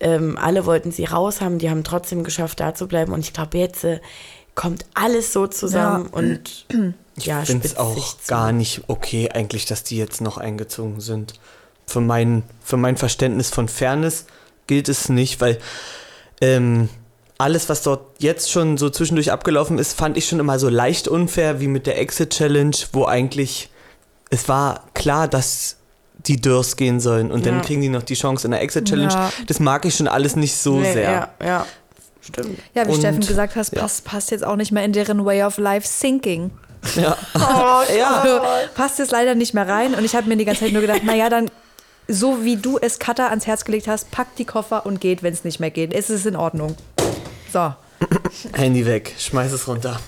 ähm, 0.00 0.36
alle 0.36 0.66
wollten 0.66 0.92
sie 0.92 1.04
raus 1.04 1.40
haben, 1.40 1.58
die 1.58 1.70
haben 1.70 1.82
trotzdem 1.82 2.24
geschafft, 2.24 2.60
da 2.60 2.74
zu 2.74 2.86
bleiben. 2.86 3.12
Und 3.12 3.20
ich 3.20 3.32
glaube, 3.32 3.56
jetzt 3.56 3.84
äh, 3.84 4.00
kommt 4.54 4.84
alles 4.92 5.32
so 5.32 5.46
zusammen 5.46 6.08
und 6.08 6.66
ja, 7.16 7.40
Ich 7.40 7.48
finde 7.48 7.66
es 7.66 7.78
auch 7.78 8.16
gar 8.26 8.52
nicht 8.52 8.82
okay 8.88 9.30
eigentlich, 9.30 9.64
dass 9.64 9.82
die 9.82 9.96
jetzt 9.96 10.20
noch 10.20 10.36
eingezogen 10.36 11.00
sind. 11.00 11.32
Für 11.86 12.02
mein, 12.02 12.42
für 12.62 12.76
mein 12.76 12.98
Verständnis 12.98 13.48
von 13.48 13.68
Fairness 13.68 14.26
gilt 14.66 14.90
es 14.90 15.08
nicht, 15.08 15.40
weil 15.40 15.58
ähm, 16.42 16.90
alles, 17.44 17.68
was 17.68 17.82
dort 17.82 18.00
jetzt 18.20 18.50
schon 18.50 18.78
so 18.78 18.88
zwischendurch 18.88 19.30
abgelaufen 19.30 19.78
ist, 19.78 19.92
fand 19.98 20.16
ich 20.16 20.26
schon 20.26 20.40
immer 20.40 20.58
so 20.58 20.70
leicht 20.70 21.08
unfair, 21.08 21.60
wie 21.60 21.68
mit 21.68 21.86
der 21.86 21.98
Exit-Challenge, 22.00 22.74
wo 22.92 23.04
eigentlich 23.04 23.68
es 24.30 24.48
war 24.48 24.84
klar, 24.94 25.28
dass 25.28 25.76
die 26.26 26.40
Dürrs 26.40 26.76
gehen 26.76 27.00
sollen 27.00 27.30
und 27.30 27.44
dann 27.44 27.56
Ja. 27.56 27.60
kriegen 27.60 27.82
die 27.82 27.90
noch 27.90 28.02
die 28.02 28.14
Chance 28.14 28.46
in 28.46 28.52
der 28.52 28.62
Exit-Challenge. 28.62 29.12
Ja. 29.12 29.30
Das 29.46 29.60
mag 29.60 29.84
ich 29.84 29.94
schon 29.94 30.08
alles 30.08 30.36
nicht 30.36 30.56
so 30.56 30.76
Nee, 30.80 30.92
sehr. 30.94 31.10
Ja, 31.12 31.28
ja, 31.46 31.66
stimmt. 32.22 32.58
Ja, 32.74 32.86
wie 32.86 32.92
Und- 32.92 32.98
Steffen 33.00 33.20
gesagt 33.20 33.56
hat, 33.56 33.70
ja. 33.72 33.82
passt, 33.82 34.04
passt 34.04 34.30
jetzt 34.30 34.42
auch 34.44 34.56
nicht 34.56 34.72
mehr 34.72 34.84
in 34.84 34.92
deren 34.94 35.24
Way 35.26 35.42
of 35.44 35.58
Life 35.58 35.86
Thinking. 36.00 36.50
Ja. 36.96 37.18
ja. 37.98 38.20
Also, 38.22 38.40
passt 38.74 38.98
jetzt 38.98 39.12
leider 39.12 39.34
nicht 39.34 39.52
mehr 39.52 39.68
rein. 39.68 39.94
Und 39.94 40.04
ich 40.04 40.16
habe 40.16 40.26
mir 40.28 40.36
die 40.38 40.46
ganze 40.46 40.62
Zeit 40.64 40.72
nur 40.72 40.80
gedacht, 40.80 41.04
naja, 41.04 41.28
dann, 41.28 41.50
so 42.08 42.42
wie 42.44 42.56
du 42.56 42.78
es 42.78 42.98
Cutter 42.98 43.28
ans 43.28 43.46
Herz 43.46 43.64
gelegt 43.66 43.86
hast, 43.88 44.10
packt 44.10 44.38
die 44.38 44.44
Koffer 44.46 44.86
und 44.86 45.00
geht, 45.02 45.22
wenn 45.22 45.32
es 45.34 45.44
nicht 45.44 45.60
mehr 45.60 45.70
geht. 45.70 45.92
Es 45.92 46.08
ist 46.10 46.24
in 46.26 46.36
Ordnung. 46.36 46.74
So. 47.54 47.72
Handy 48.54 48.84
weg, 48.84 49.14
schmeiß 49.16 49.52
es 49.52 49.68
runter. 49.68 50.00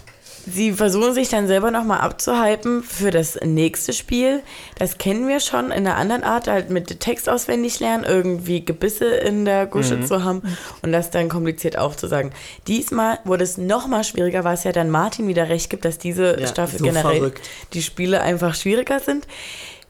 Sie 0.49 0.73
versuchen 0.73 1.15
sich 1.15 1.29
dann 1.29 1.47
selber 1.47 1.71
nochmal 1.71 2.01
abzuhypen 2.01 2.83
für 2.83 3.13
das 3.13 3.39
nächste 3.45 3.93
Spiel. 3.93 4.43
Das 4.81 4.99
kennen 4.99 5.29
wir 5.29 5.39
schon 5.39 5.67
in 5.67 5.87
einer 5.87 5.95
anderen 5.97 6.25
Art, 6.25 6.49
halt 6.49 6.71
mit 6.71 6.99
Text 6.99 7.29
auswendig 7.29 7.79
lernen, 7.79 8.03
irgendwie 8.05 8.65
Gebisse 8.65 9.07
in 9.07 9.45
der 9.45 9.67
Gusche 9.67 9.95
Mhm. 9.97 10.07
zu 10.07 10.25
haben 10.25 10.43
und 10.83 10.91
das 10.91 11.11
dann 11.11 11.29
kompliziert 11.29 11.79
aufzusagen. 11.79 12.33
Diesmal 12.67 13.21
wurde 13.25 13.45
es 13.45 13.59
nochmal 13.59 14.03
schwieriger, 14.03 14.43
was 14.43 14.65
ja 14.65 14.73
dann 14.73 14.91
Martin 14.91 15.29
wieder 15.29 15.49
recht 15.49 15.71
gibt, 15.71 15.85
dass 15.85 15.99
diese 15.99 16.41
Ja, 16.41 16.47
Staffel 16.49 16.81
so 16.81 16.85
generell 16.85 17.17
verrückt. 17.19 17.49
die 17.75 17.83
Spiele 17.83 18.21
einfach 18.23 18.57
schwieriger 18.57 18.99
sind. 18.99 19.27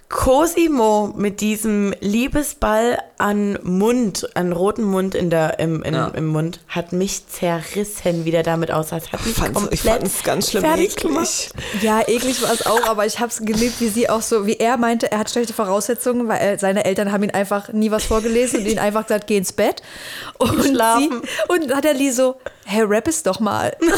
Cosimo 0.09 1.13
mit 1.17 1.41
diesem 1.41 1.93
Liebesball 2.01 2.99
an 3.19 3.59
Mund, 3.65 4.29
an 4.37 4.53
roten 4.53 4.85
Mund 4.85 5.15
in 5.17 5.31
der, 5.31 5.59
im, 5.59 5.83
in, 5.83 5.95
Ja. 5.95 6.09
im 6.09 6.27
Mund, 6.27 6.61
hat 6.69 6.93
mich 6.93 7.27
zerrissen, 7.29 8.25
wie 8.25 8.31
der 8.31 8.45
damit 8.45 8.71
aussah. 8.71 8.99
Es 8.99 9.11
hat 9.13 9.27
mich 9.27 9.35
Fand's- 9.35 9.55
komplett 9.55 9.75
ich 9.75 9.83
fand 9.83 10.03
es 10.05 10.23
ganz 10.23 10.51
schlimm 10.51 10.65
eklig. 10.65 10.97
gemacht. 10.97 11.49
Ja, 11.83 12.01
eklig 12.07 12.41
war 12.43 12.53
es 12.53 12.65
auch, 12.67 12.87
aber 12.87 13.05
ich 13.05 13.19
habe 13.19 13.31
es 13.31 13.41
geliebt, 13.41 13.81
wie 13.81 13.89
sie 13.89 14.09
auch 14.09 14.23
so, 14.23 14.47
wie 14.47 14.57
er 14.59 14.77
meinte, 14.77 15.11
er 15.11 15.19
hat 15.19 15.31
schlechte 15.31 15.53
Voraussetzungen, 15.53 16.29
weil 16.29 16.39
er, 16.39 16.59
seine 16.59 16.85
Eltern 16.85 17.11
haben 17.11 17.25
ihn 17.25 17.33
einfach 17.33 17.73
nie 17.73 17.91
was 17.91 18.05
vorgelesen 18.05 18.61
und 18.61 18.67
ihn 18.67 18.79
einfach 18.79 19.03
gesagt, 19.07 19.27
geh 19.27 19.37
ins 19.37 19.53
Bett. 19.53 19.83
Und, 20.39 20.63
sie, 20.63 20.69
Schlafen. 20.71 21.23
und 21.49 21.69
dann 21.69 21.77
hat 21.79 21.85
er 21.85 21.95
Lee 21.95 22.11
so, 22.11 22.37
hey, 22.65 22.83
rap 22.83 23.09
es 23.09 23.25
doch 23.25 23.41
mal. 23.41 23.77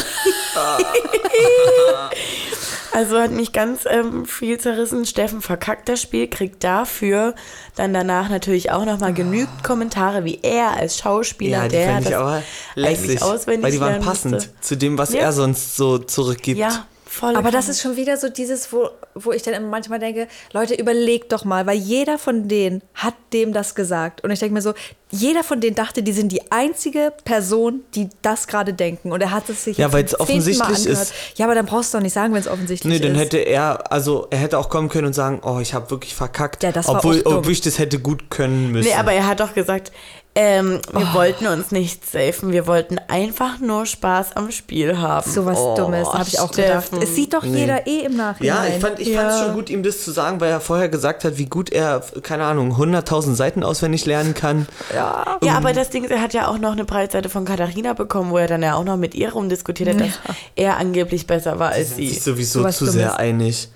Also 2.91 3.19
hat 3.19 3.31
mich 3.31 3.51
ganz 3.53 3.81
ähm, 3.85 4.25
viel 4.25 4.57
zerrissen. 4.59 5.05
Steffen 5.05 5.41
verkackt 5.41 5.87
das 5.89 6.01
Spiel, 6.01 6.27
kriegt 6.27 6.63
dafür 6.63 7.35
dann 7.75 7.93
danach 7.93 8.29
natürlich 8.29 8.71
auch 8.71 8.83
nochmal 8.85 9.13
genügend 9.13 9.63
Kommentare, 9.63 10.25
wie 10.25 10.39
er 10.41 10.71
als 10.77 10.97
Schauspieler, 10.97 11.63
Ja, 11.63 11.67
der 11.67 11.99
ich 11.99 12.05
das 12.05 12.13
aber 12.13 12.31
eigentlich 12.31 12.45
lässig, 12.75 13.21
auswendig 13.21 13.63
weil 13.63 13.71
die 13.71 13.79
waren 13.79 14.01
passend 14.01 14.33
musste. 14.33 14.51
zu 14.61 14.75
dem, 14.75 14.97
was 14.97 15.13
Ja. 15.13 15.19
er 15.21 15.33
sonst 15.33 15.75
so 15.77 15.97
zurückgibt. 15.99 16.59
Ja, 16.59 16.85
Voll 17.11 17.35
Aber 17.35 17.49
das 17.49 17.69
ist 17.69 17.81
schon 17.81 17.95
wieder 17.95 18.17
so 18.17 18.29
dieses, 18.29 18.71
wo, 18.71 18.87
wo 19.15 19.31
ich 19.31 19.41
dann 19.41 19.55
immer 19.55 19.67
manchmal 19.67 19.97
denke, 19.97 20.27
Leute, 20.53 20.75
überlegt 20.75 21.31
doch 21.31 21.43
mal, 21.43 21.65
weil 21.65 21.77
jeder 21.77 22.19
von 22.19 22.47
denen 22.47 22.83
hat 22.93 23.15
dem 23.33 23.51
das 23.51 23.73
gesagt. 23.73 24.23
Und 24.23 24.29
ich 24.29 24.37
denke 24.37 24.53
mir 24.53 24.61
so, 24.61 24.73
jeder 25.09 25.43
von 25.43 25.59
denen 25.59 25.75
dachte, 25.75 26.03
die 26.03 26.11
sind 26.11 26.31
die 26.31 26.51
einzige 26.51 27.11
Person, 27.25 27.81
die 27.95 28.09
das 28.21 28.45
gerade 28.45 28.73
denken. 28.75 29.11
Und 29.11 29.21
er 29.21 29.31
hat 29.31 29.49
es 29.49 29.63
sich 29.63 29.77
Ja, 29.79 29.89
zehnten 29.89 30.11
Mal 30.11 30.21
offensichtlich 30.21 30.61
angehört. 30.77 31.01
ist. 31.01 31.13
Ja, 31.35 31.45
aber 31.47 31.55
dann 31.55 31.65
brauchst 31.65 31.91
du 31.93 31.97
doch 31.97 32.03
nicht 32.03 32.13
sagen, 32.13 32.31
wenn 32.35 32.41
es 32.41 32.47
offensichtlich 32.47 32.93
Nee, 32.93 32.99
dann 32.99 33.15
ist. 33.15 33.21
hätte 33.21 33.37
er, 33.39 33.91
also 33.91 34.27
er 34.29 34.37
hätte 34.37 34.59
auch 34.59 34.69
kommen 34.69 34.87
können 34.89 35.07
und 35.07 35.13
sagen, 35.13 35.41
oh, 35.43 35.57
ich 35.59 35.73
habe 35.73 35.89
wirklich 35.89 36.13
verkackt. 36.13 36.61
Ja, 36.61 36.71
das 36.71 36.87
war 36.87 36.97
obwohl, 36.97 37.19
auch 37.21 37.23
dumm. 37.23 37.33
obwohl 37.37 37.53
ich 37.53 37.61
das 37.61 37.79
hätte 37.79 37.97
gut 37.97 38.29
können 38.29 38.71
müssen. 38.71 38.87
Nee, 38.87 38.93
aber 38.95 39.13
er 39.13 39.25
hat 39.25 39.39
doch 39.39 39.55
gesagt, 39.55 39.91
ähm, 40.41 40.79
wir 40.93 41.07
Oh. 41.11 41.13
wollten 41.15 41.47
uns 41.47 41.71
nicht 41.71 42.09
safen, 42.09 42.51
wir 42.53 42.65
wollten 42.65 42.97
einfach 43.09 43.59
nur 43.59 43.85
Spaß 43.85 44.35
am 44.37 44.51
Spiel 44.51 44.97
haben. 44.97 45.29
so 45.29 45.45
was 45.45 45.57
Oh, 45.57 45.75
Dummes, 45.75 46.07
habe 46.13 46.25
ich 46.27 46.39
auch 46.39 46.49
gedacht. 46.51 46.87
Steffen. 46.87 47.01
Es 47.01 47.15
sieht 47.15 47.33
doch 47.33 47.43
jeder 47.43 47.85
eh 47.87 48.05
im 48.05 48.13
ja, 48.13 48.17
Nachhinein. 48.17 48.71
ich 48.75 48.79
fand 48.81 48.99
ich 48.99 49.13
fand 49.15 49.31
es 49.31 49.39
schon 49.39 49.53
gut, 49.53 49.69
ihm 49.69 49.83
das 49.83 50.03
zu 50.03 50.11
sagen, 50.11 50.39
weil 50.39 50.49
er 50.51 50.61
vorher 50.61 50.87
gesagt 50.87 51.23
hat, 51.25 51.37
wie 51.37 51.45
gut 51.47 51.71
er, 51.71 52.01
keine 52.23 52.45
Ahnung, 52.45 52.73
100.000 52.77 53.35
Seiten 53.35 53.63
auswendig 53.63 54.05
lernen 54.05 54.33
kann. 54.33 54.67
Ja, 54.93 55.37
aber 55.57 55.73
das 55.73 55.89
Ding 55.89 56.03
ist, 56.05 56.11
er 56.11 56.21
hat 56.21 56.33
ja 56.33 56.47
auch 56.47 56.57
noch 56.57 56.71
eine 56.71 56.85
Breitseite 56.85 57.27
von 57.29 57.43
Katharina 57.45 57.93
bekommen, 57.93 58.31
wo 58.31 58.37
er 58.37 58.47
dann 58.47 58.63
ja 58.63 58.75
auch 58.75 58.83
noch 58.85 58.97
mit 58.97 59.15
ihr 59.15 59.33
rumdiskutiert 59.33 59.89
hat, 59.89 59.99
dass 59.99 60.19
er 60.55 60.77
angeblich 60.77 61.27
besser 61.27 61.59
war 61.59 61.71
als 61.71 61.95
sie. 61.95 62.05
sind 62.07 62.13
sich 62.15 62.23
sowieso 62.23 62.59
Sowas 62.59 62.77
zu 62.77 62.85
Dummes. 62.85 62.95
sehr 63.01 63.19
einig. 63.19 63.69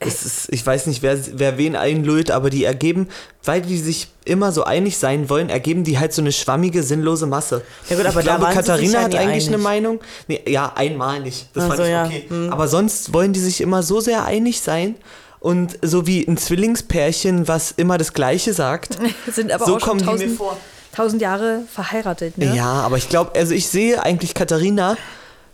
Ist, 0.00 0.48
ich 0.50 0.64
weiß 0.64 0.86
nicht, 0.88 1.02
wer, 1.02 1.18
wer 1.38 1.56
wen 1.56 1.74
einlullt, 1.74 2.30
aber 2.30 2.50
die 2.50 2.64
ergeben, 2.64 3.08
weil 3.44 3.62
die 3.62 3.78
sich 3.78 4.08
immer 4.26 4.52
so 4.52 4.64
einig 4.64 4.98
sein 4.98 5.30
wollen, 5.30 5.48
ergeben 5.48 5.84
die 5.84 5.98
halt 5.98 6.12
so 6.12 6.20
eine 6.20 6.32
schwammige, 6.32 6.82
sinnlose 6.82 7.26
Masse. 7.26 7.62
Ja 7.88 7.96
gut, 7.96 8.04
aber 8.04 8.20
ich 8.20 8.26
glaube, 8.26 8.44
Katharina 8.52 9.02
hat 9.02 9.14
eigentlich 9.14 9.46
eine 9.46 9.56
einig. 9.56 9.64
Meinung. 9.64 10.00
Nee, 10.28 10.42
ja, 10.46 10.70
einmal 10.76 11.20
nicht. 11.20 11.48
Das 11.54 11.64
Ach 11.64 11.68
fand 11.68 11.80
ich 11.80 11.88
ja. 11.88 12.04
okay. 12.04 12.24
Hm. 12.28 12.52
Aber 12.52 12.68
sonst 12.68 13.14
wollen 13.14 13.32
die 13.32 13.40
sich 13.40 13.62
immer 13.62 13.82
so 13.82 14.00
sehr 14.00 14.26
einig 14.26 14.60
sein. 14.60 14.96
Und 15.38 15.78
so 15.80 16.06
wie 16.06 16.26
ein 16.28 16.36
Zwillingspärchen, 16.36 17.48
was 17.48 17.70
immer 17.70 17.96
das 17.96 18.12
Gleiche 18.12 18.52
sagt. 18.52 18.98
sind 19.32 19.50
aber 19.50 19.64
so 19.64 19.76
auch 19.76 19.80
kommen 19.80 20.00
die 20.00 20.04
mir 20.04 20.10
tausend, 20.10 20.36
vor. 20.36 20.56
tausend 20.94 21.22
Jahre 21.22 21.62
verheiratet. 21.72 22.36
Ne? 22.36 22.54
Ja, 22.54 22.82
aber 22.82 22.98
ich 22.98 23.08
glaube, 23.08 23.30
also 23.34 23.54
ich 23.54 23.66
sehe 23.68 24.02
eigentlich 24.02 24.34
Katharina, 24.34 24.98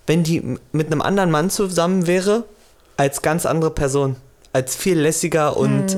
wenn 0.08 0.24
die 0.24 0.58
mit 0.72 0.88
einem 0.88 1.00
anderen 1.00 1.30
Mann 1.30 1.50
zusammen 1.50 2.08
wäre, 2.08 2.42
als 2.96 3.22
ganz 3.22 3.46
andere 3.46 3.70
Person. 3.70 4.16
Als 4.52 4.74
viel 4.74 4.98
lässiger 4.98 5.56
und 5.56 5.96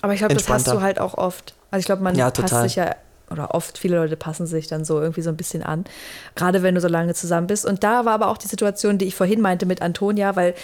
Aber 0.00 0.12
ich 0.14 0.20
glaube, 0.20 0.34
das 0.34 0.48
hast 0.48 0.66
du 0.68 0.80
halt 0.80 0.98
auch 0.98 1.14
oft. 1.14 1.54
Also 1.70 1.80
ich 1.80 1.86
glaube, 1.86 2.02
man 2.02 2.14
Ja, 2.16 2.30
passt 2.30 2.60
sich 2.62 2.76
ja, 2.76 2.94
oder 3.30 3.54
oft, 3.54 3.76
viele 3.78 3.96
Leute 3.96 4.16
passen 4.16 4.46
sich 4.46 4.66
dann 4.66 4.84
so 4.84 5.00
irgendwie 5.00 5.20
so 5.20 5.28
ein 5.30 5.36
bisschen 5.36 5.62
an. 5.62 5.84
Gerade 6.34 6.62
wenn 6.62 6.74
du 6.74 6.80
so 6.80 6.88
lange 6.88 7.14
zusammen 7.14 7.46
bist. 7.46 7.66
Und 7.66 7.84
da 7.84 8.04
war 8.06 8.14
aber 8.14 8.28
auch 8.28 8.38
die 8.38 8.48
Situation, 8.48 8.96
die 8.98 9.04
ich 9.04 9.14
vorhin 9.14 9.40
meinte 9.40 9.66
mit 9.66 9.82
Antonia, 9.82 10.34
weil 10.34 10.54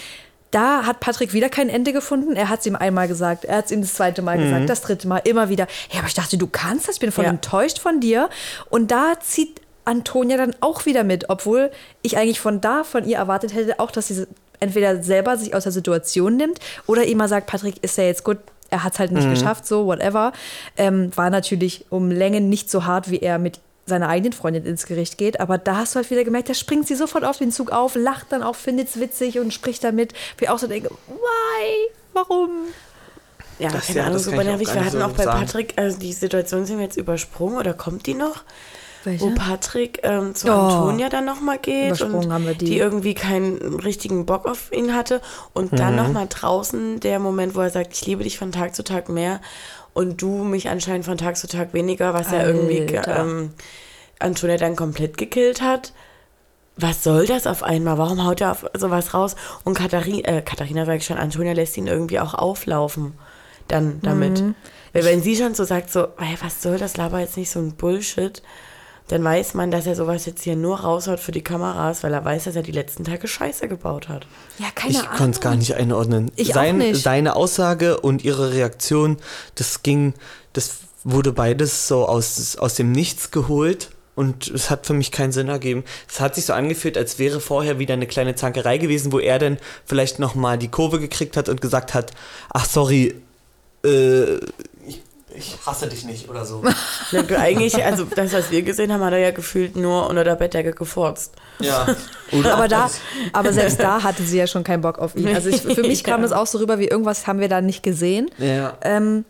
da 0.51 0.85
hat 0.87 1.01
Patrick 1.01 1.33
wieder 1.35 1.49
kein 1.51 1.69
Ende 1.69 1.93
gefunden. 1.93 2.35
Er 2.35 2.49
hat 2.49 2.61
es 2.61 2.67
ihm 2.67 2.77
einmal 2.77 3.07
gesagt, 3.09 3.45
er 3.45 3.59
hat 3.59 3.67
es 3.67 3.71
ihm 3.73 3.83
das 3.83 3.95
zweite 3.95 4.23
Mal 4.23 4.39
Mhm. 4.39 4.43
gesagt, 4.45 4.71
das 4.71 4.81
dritte 4.81 5.07
Mal, 5.07 5.19
immer 5.25 5.49
wieder. 5.51 5.67
Ja, 5.91 5.99
aber 5.99 6.09
ich 6.09 6.15
dachte, 6.15 6.39
du 6.39 6.47
kannst 6.47 6.89
das, 6.89 6.95
ich 6.97 7.01
bin 7.01 7.13
voll 7.13 7.25
Ja. 7.25 7.31
enttäuscht 7.31 7.79
von 7.79 8.01
dir. 8.01 8.31
Und 8.71 8.91
da 8.91 9.15
zieht 9.21 9.61
Antonia 9.85 10.37
dann 10.37 10.55
auch 10.61 10.87
wieder 10.87 11.05
mit, 11.05 11.29
obwohl 11.31 11.71
ich 12.03 12.17
eigentlich 12.17 12.41
von 12.41 12.61
da, 12.61 12.83
von 12.83 13.05
ihr 13.07 13.19
erwartet 13.19 13.55
hätte, 13.55 13.79
auch, 13.79 13.91
dass 13.93 14.09
sie 14.09 14.27
entweder 14.61 15.03
selber 15.03 15.37
sich 15.37 15.55
aus 15.55 15.63
der 15.65 15.73
Situation 15.73 16.37
nimmt 16.37 16.59
oder 16.87 17.05
ihm 17.05 17.19
mal 17.19 17.29
sagt, 17.29 17.47
Patrick, 17.47 17.83
ist 17.83 17.99
ja 17.99 18.05
jetzt 18.05 18.25
gut, 18.25 18.39
er 18.71 18.83
hat 18.85 18.95
es 18.95 18.99
halt 18.99 19.13
nicht 19.13 19.29
geschafft, 19.31 19.67
so, 19.67 19.87
whatever. 19.87 20.33
Ähm, 20.77 21.11
war 21.17 21.31
natürlich 21.31 21.87
um 21.91 22.11
Längen 22.11 22.49
nicht 22.49 22.71
so 22.71 22.85
hart, 22.85 23.11
wie 23.11 23.19
er 23.21 23.39
mit 23.39 23.61
seiner 23.89 24.09
eigenen 24.09 24.33
Freundin 24.33 24.67
ins 24.67 24.87
Gericht 24.87 25.17
geht, 25.17 25.39
aber 25.39 25.59
da 25.59 25.77
hast 25.77 25.95
du 25.95 25.99
halt 26.01 26.11
wieder 26.11 26.25
gemerkt, 26.25 26.49
da 26.49 26.55
springt 26.55 26.89
sie 26.89 26.97
sofort 26.97 27.25
auf 27.25 27.39
den 27.39 27.53
Zug 27.53 27.71
auf, 27.71 27.95
lacht 27.95 28.33
dann 28.33 28.43
auch, 28.43 28.57
findet 28.57 28.89
es 28.89 28.99
witzig 28.99 29.39
und 29.39 29.55
spricht 29.55 29.85
damit, 29.85 30.13
ich 30.41 30.49
auch 30.49 30.59
so 30.59 30.67
denke, 30.67 30.91
why? 31.07 31.91
Warum? 32.13 32.51
Ja, 33.61 33.71
Das- 33.71 33.87
keine 33.87 33.99
ja, 33.99 34.03
Ahnung, 34.07 34.15
das 34.15 34.25
super 34.25 34.37
kann 34.39 34.47
ich 34.47 34.53
auch 34.53 34.59
nervig. 34.59 34.75
Wir 34.75 34.85
hatten 34.85 34.99
so 34.99 35.05
auch 35.05 35.13
bei 35.13 35.25
sagen. 35.25 35.41
Patrick, 35.47 35.75
also 35.77 35.99
die 35.99 36.13
Situation 36.13 36.67
sind 36.67 36.79
wir 36.79 36.85
jetzt 36.85 36.97
übersprungen 36.97 37.57
oder 37.59 37.75
kommt 37.75 38.07
die 38.07 38.15
noch? 38.15 38.43
Welche? 39.07 39.25
Wo 39.25 39.31
Patrick 39.35 40.01
ähm, 40.03 40.35
zu 40.35 40.49
Oh. 40.49 40.53
Antonia 40.53 41.09
dann 41.09 41.25
nochmal 41.25 41.59
geht 41.59 42.01
und 42.03 42.29
wir 42.47 42.55
die. 42.55 42.77
irgendwie 42.77 43.15
keinen 43.15 43.79
richtigen 43.81 44.27
Bock 44.27 44.47
auf 44.47 44.71
ihn 44.73 44.95
hatte. 44.95 45.23
Und 45.55 45.79
dann 45.79 45.93
Mhm. 45.93 46.03
nochmal 46.03 46.27
draußen 46.29 47.01
der 47.01 47.19
Moment, 47.19 47.55
wo 47.55 47.61
er 47.61 47.71
sagt, 47.71 47.95
ich 47.95 48.05
liebe 48.05 48.25
dich 48.25 48.37
von 48.39 48.53
Tag 48.53 48.75
zu 48.75 48.85
Tag 48.85 49.09
mehr 49.09 49.41
und 49.95 50.21
du 50.21 50.45
mich 50.45 50.69
anscheinend 50.69 51.07
von 51.07 51.17
Tag 51.17 51.37
zu 51.39 51.47
Tag 51.49 51.73
weniger, 51.73 52.13
was 52.15 52.33
er 52.33 52.47
irgendwie 52.47 52.85
ge- 52.85 52.99
Alter. 52.99 53.21
ähm, 53.21 53.51
Antonia 54.19 54.57
dann 54.59 54.77
komplett 54.77 55.17
gekillt 55.17 55.63
hat. 55.63 55.93
Was 56.79 57.03
soll 57.03 57.27
das 57.27 57.47
auf 57.47 57.63
einmal? 57.63 57.97
Warum 57.97 58.27
haut 58.27 58.41
er 58.43 58.51
auf 58.51 58.67
sowas 58.77 59.15
raus? 59.15 59.35
Und 59.65 59.75
Katharina, 59.79 60.29
äh, 60.29 60.43
Katharina 60.43 60.85
sag 60.85 60.97
ich 60.97 61.07
schon, 61.07 61.17
Antonia 61.17 61.53
lässt 61.55 61.77
ihn 61.79 61.87
irgendwie 61.87 62.21
auch 62.21 62.35
auflaufen. 62.35 63.15
Dann 63.69 64.01
damit. 64.03 64.41
Mhm. 64.43 64.55
Weil 64.93 65.05
wenn 65.05 65.23
sie 65.23 65.37
schon 65.37 65.55
so 65.55 65.65
sagt, 65.65 65.91
so, 65.91 66.05
"Ey, 66.19 66.37
was 66.43 66.63
soll 66.63 66.79
das, 66.79 66.97
laber 66.97 67.21
jetzt 67.21 67.37
nicht 67.37 67.51
so 67.51 67.59
ein 67.61 67.73
Bullshit, 67.73 68.43
dann 69.09 69.23
weiß 69.23 69.55
man, 69.55 69.71
dass 69.71 69.87
er 69.87 69.95
sowas 69.95 70.27
jetzt 70.27 70.43
hier 70.43 70.57
nur 70.57 70.81
raushaut 70.81 71.21
für 71.21 71.33
die 71.33 71.43
Kameras, 71.43 72.03
weil 72.03 72.13
er 72.13 72.25
weiß, 72.25 72.45
dass 72.45 72.57
er 72.57 72.63
die 72.63 72.73
letzten 72.73 73.05
Tage 73.05 73.29
Scheiße 73.29 73.69
gebaut 73.69 74.09
hat. 74.09 74.27
Ja, 74.59 74.67
keine 74.75 74.95
ich 74.95 75.11
konnte 75.11 75.31
es 75.31 75.41
gar 75.41 75.55
nicht 75.55 75.75
einordnen. 75.75 76.33
Ich 76.35 76.51
auch 76.51 76.55
Sein, 76.55 76.79
nicht. 76.79 77.03
Seine 77.03 77.37
Aussage 77.37 78.01
und 78.01 78.25
ihre 78.25 78.53
Reaktion, 78.53 79.19
das 79.55 79.83
ging, 79.83 80.15
das 80.53 80.79
wurde 81.05 81.33
beides 81.33 81.87
so 81.87 82.07
aus, 82.07 82.57
aus 82.57 82.75
dem 82.75 82.91
Nichts 82.93 83.31
geholt. 83.31 83.91
Und 84.17 84.49
es 84.49 84.71
hat 84.71 84.87
für 84.87 84.95
mich 84.95 85.13
keinen 85.13 85.31
Sinn 85.31 85.49
ergeben. 85.49 85.85
Es 86.09 86.21
hat 86.21 86.35
sich 86.35 86.47
so 86.47 86.55
angefühlt, 86.55 86.97
als 86.97 87.19
wäre 87.19 87.39
vorher 87.39 87.79
wieder 87.79 87.93
eine 87.93 88.07
kleine 88.07 88.35
Zankerei 88.35 88.79
gewesen, 88.79 89.13
wo 89.13 89.19
er 89.19 89.39
dann 89.39 89.59
vielleicht 89.85 90.19
nochmal 90.19 90.57
die 90.57 90.69
Kurve 90.69 90.99
gekriegt 90.99 91.37
hat 91.37 91.51
und 91.51 91.61
gesagt 91.61 91.93
hat, 91.93 92.13
ach 92.49 92.65
sorry, 92.65 93.15
äh, 93.85 94.39
ich, 95.37 95.57
hasse 95.67 95.87
dich 95.89 96.05
nicht 96.05 96.29
oder 96.29 96.45
so. 96.45 96.63
Eigentlich, 97.39 97.85
also 97.85 98.05
das, 98.05 98.33
was 98.33 98.51
wir 98.51 98.63
gesehen 98.63 98.93
haben, 98.93 99.03
hat 99.05 99.13
er 99.13 99.19
ja 99.19 99.31
gefühlt 99.31 99.77
nur 99.77 100.09
unter 100.09 100.25
der 100.25 100.35
Bettdecke 100.37 100.73
gefurzt. 100.73 101.33
ja. 101.61 101.87
Oder 102.33 102.55
Aber 102.57 102.69
da, 102.69 102.91
aber 103.33 103.53
selbst 103.53 103.79
da 103.81 104.03
hatte 104.03 104.23
sie 104.25 104.39
ja 104.39 104.47
schon 104.47 104.65
keinen 104.65 104.81
Bock 104.83 104.99
auf 104.99 105.15
ihn. 105.17 105.29
Also 105.29 105.49
ich, 105.49 105.61
für 105.63 105.83
mich 105.83 106.03
kam 106.03 106.21
Ja. 106.21 106.29
das 106.29 106.33
auch 106.33 106.47
so 106.47 106.59
rüber, 106.59 106.79
wie 106.79 106.89
irgendwas 106.89 107.27
haben 107.27 107.39
wir 107.41 107.49
da 107.49 107.61
nicht 107.61 107.83
gesehen. 107.83 108.31
Ja. 108.39 108.77
Ähm, 108.83 109.25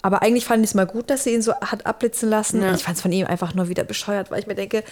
aber 0.00 0.22
eigentlich 0.22 0.44
fand 0.46 0.64
ich 0.64 0.70
es 0.70 0.74
mal 0.74 0.86
gut, 0.86 1.10
dass 1.10 1.24
sie 1.24 1.34
ihn 1.34 1.42
so 1.42 1.52
hat 1.54 1.84
abblitzen 1.86 2.30
lassen. 2.30 2.62
Ja. 2.62 2.74
Ich 2.74 2.84
fand 2.84 2.96
es 2.96 3.02
von 3.02 3.12
ihm 3.12 3.26
einfach 3.26 3.54
nur 3.54 3.68
wieder 3.68 3.84
bescheuert, 3.84 4.30
weil 4.30 4.40
ich 4.40 4.46
mir 4.46 4.54
denke, 4.54 4.82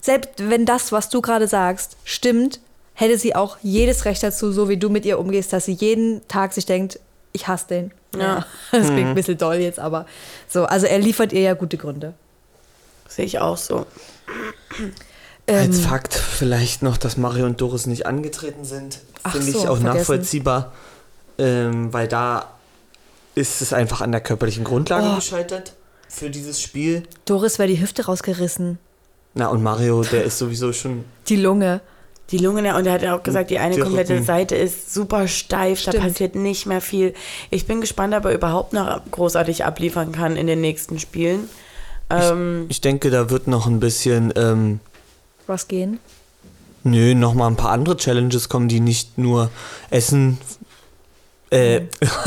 selbst 0.00 0.30
wenn 0.38 0.66
das, 0.66 0.90
was 0.90 1.08
du 1.08 1.20
gerade 1.20 1.46
sagst, 1.46 1.96
stimmt, 2.04 2.60
hätte 2.94 3.18
sie 3.18 3.34
auch 3.34 3.58
jedes 3.62 4.04
Recht 4.04 4.22
dazu, 4.22 4.52
so 4.52 4.68
wie 4.68 4.76
du 4.76 4.88
mit 4.88 5.04
ihr 5.04 5.18
umgehst, 5.18 5.52
dass 5.52 5.66
sie 5.66 5.72
jeden 5.72 6.26
Tag 6.28 6.52
sich 6.52 6.66
denkt, 6.66 6.98
ich 7.34 7.46
hasse 7.46 7.66
den. 7.68 7.92
Ja. 8.16 8.46
Das 8.72 8.86
klingt 8.86 9.08
ein 9.08 9.14
bisschen 9.14 9.36
doll 9.36 9.56
jetzt, 9.56 9.78
aber 9.78 10.06
so. 10.48 10.64
Also 10.64 10.86
er 10.86 10.98
liefert 10.98 11.32
ihr 11.34 11.40
ja 11.42 11.52
gute 11.54 11.76
Gründe. 11.76 12.14
Sehe 13.08 13.26
ich 13.26 13.38
auch 13.40 13.56
so. 13.58 13.84
Als 15.46 15.66
Ähm, 15.78 15.82
Fakt 15.82 16.14
vielleicht 16.14 16.82
noch, 16.82 16.96
dass 16.96 17.16
Mario 17.18 17.44
und 17.44 17.60
Doris 17.60 17.86
nicht 17.86 18.06
angetreten 18.06 18.64
sind, 18.64 19.00
finde 19.30 19.48
ich 19.50 19.52
so, 19.56 19.60
auch 19.68 19.76
vergessen. 19.76 19.84
nachvollziehbar, 19.98 20.72
ähm, 21.38 21.92
weil 21.92 22.08
da 22.08 22.50
ist 23.34 23.60
es 23.60 23.72
einfach 23.72 24.00
an 24.00 24.10
der 24.12 24.20
körperlichen 24.22 24.64
Grundlage 24.64 25.06
Oh. 25.12 25.16
gescheitert 25.16 25.74
für 26.08 26.30
dieses 26.30 26.62
Spiel. 26.62 27.02
Doris 27.26 27.58
wäre 27.58 27.68
die 27.68 27.80
Hüfte 27.80 28.06
rausgerissen. 28.06 28.78
Na 29.34 29.48
und 29.48 29.62
Mario, 29.62 30.02
der 30.04 30.24
ist 30.24 30.38
sowieso 30.38 30.72
schon 30.72 31.04
Die 31.28 31.36
Lunge. 31.36 31.80
Die 32.30 32.38
Lunge, 32.38 32.64
ja, 32.64 32.76
und 32.76 32.86
er 32.86 32.94
hat 32.94 33.02
ja 33.02 33.16
auch 33.16 33.22
gesagt, 33.22 33.50
die 33.50 33.58
eine 33.58 33.74
Der 33.74 33.84
komplette 33.84 34.14
Rücken. 34.14 34.24
Seite 34.24 34.56
ist 34.56 34.92
super 34.94 35.28
steif, 35.28 35.84
da 35.84 35.92
Stimmt. 35.92 36.04
passiert 36.04 36.34
nicht 36.34 36.64
mehr 36.66 36.80
viel. 36.80 37.12
Ich 37.50 37.66
bin 37.66 37.80
gespannt, 37.82 38.14
ob 38.14 38.24
er 38.24 38.32
überhaupt 38.32 38.72
noch 38.72 39.00
großartig 39.10 39.64
abliefern 39.64 40.10
kann 40.12 40.36
in 40.36 40.46
den 40.46 40.60
nächsten 40.62 40.98
Spielen. 40.98 41.48
Ähm, 42.10 42.64
Ich 42.70 42.80
denke, 42.80 43.10
da 43.10 43.28
wird 43.30 43.46
noch 43.46 43.66
ein 43.66 43.78
bisschen, 43.78 44.32
ähm, 44.36 44.80
Was 45.46 45.68
gehen? 45.68 46.00
nö, 46.82 47.14
noch 47.14 47.34
mal 47.34 47.46
ein 47.46 47.56
paar 47.56 47.70
andere 47.72 47.96
Challenges 47.96 48.48
kommen, 48.48 48.68
die 48.68 48.80
nicht 48.80 49.16
nur 49.18 49.50
Essen, 49.90 50.38
äh, 51.54 51.82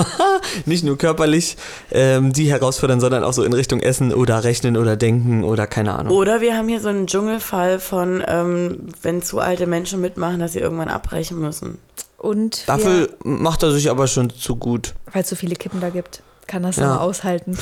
nicht 0.66 0.84
nur 0.84 0.98
körperlich 0.98 1.58
ähm, 1.92 2.34
die 2.34 2.50
herausfordern, 2.52 3.00
sondern 3.00 3.24
auch 3.24 3.34
so 3.34 3.44
in 3.44 3.54
Richtung 3.54 3.80
Essen 3.82 4.14
oder 4.14 4.44
Rechnen 4.44 4.78
oder 4.78 4.96
Denken 4.96 5.44
oder 5.44 5.68
keine 5.68 5.94
Ahnung. 5.96 6.14
oder 6.16 6.42
wir 6.42 6.56
haben 6.58 6.68
hier 6.68 6.80
so 6.82 6.90
einen 6.90 7.08
Dschungelfall 7.08 7.80
von, 7.80 8.24
ähm, 8.28 8.88
wenn 9.02 9.22
zu 9.22 9.40
alte 9.40 9.68
Menschen 9.68 10.02
mitmachen, 10.02 10.40
dass 10.40 10.54
sie 10.54 10.60
irgendwann 10.60 10.90
abbrechen 10.90 11.40
müssen. 11.40 11.78
Und 12.18 12.68
Dafür 12.68 13.10
macht 13.24 13.62
er 13.64 13.72
sich 13.72 13.90
aber 13.92 14.08
schon 14.08 14.30
zu 14.32 14.56
gut. 14.56 14.96
weil 15.14 15.22
es 15.22 15.30
so 15.30 15.36
viele 15.36 15.56
Kippen 15.56 15.80
da 15.82 15.90
gibt, 15.90 16.24
kann 16.48 16.64
das 16.64 16.78
Ja. 16.78 16.98
aushalten. 16.98 17.58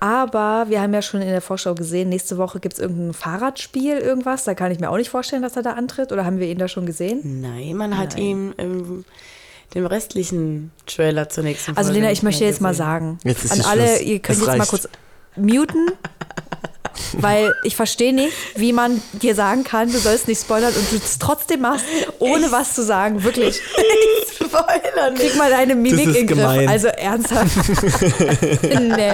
Aber 0.00 0.66
wir 0.68 0.80
haben 0.80 0.92
ja 0.94 1.02
schon 1.02 1.20
in 1.20 1.28
der 1.28 1.40
Vorschau 1.42 1.74
gesehen, 1.74 2.08
nächste 2.08 2.36
Woche 2.38 2.58
gibt 2.58 2.74
es 2.74 2.80
irgendein 2.80 3.12
Fahrradspiel, 3.12 3.98
irgendwas. 3.98 4.44
Da 4.44 4.54
kann 4.54 4.72
ich 4.72 4.80
mir 4.80 4.90
auch 4.90 4.96
nicht 4.96 5.10
vorstellen, 5.10 5.42
dass 5.42 5.54
er 5.56 5.62
da 5.62 5.74
antritt. 5.74 6.10
Oder 6.10 6.24
haben 6.24 6.38
wir 6.40 6.48
ihn 6.48 6.58
da 6.58 6.66
schon 6.66 6.86
gesehen? 6.86 7.40
Nein, 7.40 7.76
man 7.76 7.96
hat 7.96 8.16
ihm 8.18 8.52
im, 8.56 9.04
dem 9.74 9.86
restlichen 9.86 10.70
Trailer 10.86 11.28
zur 11.28 11.44
nächsten 11.44 11.76
Also 11.76 11.88
Folge 11.88 12.00
Lena, 12.00 12.08
nicht 12.10 12.18
ich 12.18 12.22
möchte 12.24 12.44
jetzt 12.44 12.60
mal 12.60 12.74
sagen, 12.74 13.18
Jetzt 13.24 13.44
ist 13.44 13.52
an 13.52 13.60
alle, 13.62 13.86
Schluss. 13.86 14.00
ihr 14.02 14.18
könnt 14.18 14.38
Es 14.38 14.44
jetzt 14.44 14.46
mal 14.48 14.58
reicht. 14.58 14.70
kurz 14.70 14.88
muten, 15.36 15.86
weil 17.12 17.54
ich 17.64 17.76
verstehe 17.76 18.12
nicht, 18.12 18.32
wie 18.56 18.72
man 18.72 19.00
dir 19.12 19.34
sagen 19.34 19.62
kann, 19.64 19.90
du 19.92 19.98
sollst 19.98 20.26
nicht 20.28 20.40
spoilern 20.40 20.72
und 20.74 20.90
du 20.92 20.96
es 20.96 21.18
trotzdem 21.18 21.60
machst, 21.60 21.84
ohne 22.18 22.50
was 22.50 22.74
zu 22.74 22.82
sagen, 22.82 23.22
wirklich. 23.22 23.60
spoilern. 24.34 25.14
Krieg 25.14 25.36
mal 25.36 25.50
deine 25.50 25.74
Mimik 25.76 26.06
in 26.06 26.12
den 26.12 26.26
Griff. 26.26 26.36
gemein. 26.38 26.68
Also 26.68 26.88
ernsthaft. 26.88 27.56
nee. 28.62 29.12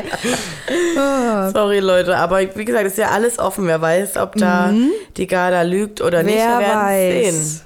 Sorry, 1.52 1.80
Leute, 1.80 2.16
aber 2.16 2.40
wie 2.56 2.64
gesagt, 2.64 2.86
ist 2.86 2.98
ja 2.98 3.10
alles 3.10 3.38
offen. 3.38 3.66
Wer 3.66 3.80
weiß, 3.80 4.16
ob 4.16 4.34
da 4.36 4.72
die 5.16 5.26
Garda 5.26 5.62
lügt 5.62 6.00
oder 6.00 6.22
nicht. 6.22 6.36
Wer 6.36 6.58
Wir 6.58 6.66
werden 6.66 6.80
weiß. 6.86 7.34
sehen. 7.34 7.60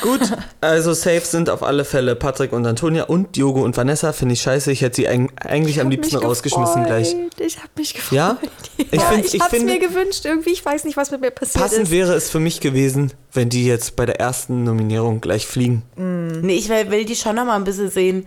Gut, 0.00 0.20
also 0.60 0.92
safe 0.92 1.20
sind 1.24 1.48
auf 1.50 1.62
alle 1.62 1.84
Fälle 1.84 2.16
Patrick 2.16 2.52
und 2.52 2.66
Antonia 2.66 3.04
und 3.04 3.36
Diogo 3.36 3.62
und 3.62 3.76
Vanessa. 3.76 4.12
Finde 4.12 4.32
ich 4.34 4.42
scheiße. 4.42 4.72
Ich 4.72 4.80
hätte 4.82 4.96
sie 4.96 5.08
eig- 5.08 5.30
eigentlich 5.40 5.80
am 5.80 5.88
liebsten 5.90 6.16
rausgeschmissen 6.16 6.84
gleich. 6.84 7.14
Ich 7.38 7.58
habe 7.58 7.68
mich 7.76 7.94
gefreut. 7.94 8.16
Ja? 8.16 8.36
Ich, 8.78 8.92
Ja, 8.92 9.00
find, 9.06 9.24
ich, 9.26 9.34
ich 9.34 9.40
hab's 9.40 9.50
finde, 9.50 9.72
mir 9.74 9.78
gewünscht 9.80 10.24
irgendwie. 10.24 10.50
Ich 10.50 10.64
weiß 10.64 10.84
nicht, 10.84 10.96
was 10.96 11.10
mit 11.10 11.20
mir 11.20 11.30
passiert 11.30 11.62
passend 11.62 11.82
ist. 11.84 11.90
wäre 11.90 12.14
es 12.14 12.30
für 12.30 12.40
mich 12.40 12.60
gewesen, 12.60 13.12
wenn 13.32 13.48
die 13.48 13.66
jetzt 13.66 13.96
bei 13.96 14.06
der 14.06 14.18
ersten 14.20 14.64
Nominierung 14.64 15.20
gleich 15.20 15.46
fliegen. 15.46 15.82
Nee, 15.96 16.54
ich 16.54 16.68
will, 16.68 16.90
will 16.90 17.04
die 17.04 17.16
schon 17.16 17.36
noch 17.36 17.44
mal 17.44 17.56
ein 17.56 17.64
bisschen 17.64 17.90
sehen, 17.90 18.26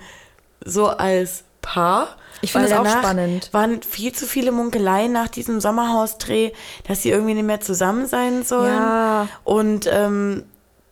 so 0.64 0.88
als 0.88 1.44
Paar. 1.62 2.16
Ich 2.42 2.52
finde 2.54 2.70
das 2.70 2.78
auch 2.80 2.88
spannend. 3.00 3.50
waren 3.52 3.82
viel 3.84 4.12
zu 4.14 4.26
viele 4.26 4.52
Munkeleien 4.52 5.12
nach 5.12 5.28
diesem 5.28 5.62
Sommerhausdreh, 5.62 6.52
dass 6.88 7.02
sie 7.04 7.12
irgendwie 7.12 7.36
nicht 7.36 7.46
mehr 7.46 7.62
zusammen 7.62 8.08
sein 8.08 8.44
sollen. 8.44 8.74
Ja. 8.74 9.28
Und 9.44 9.88
ähm, 9.92 10.44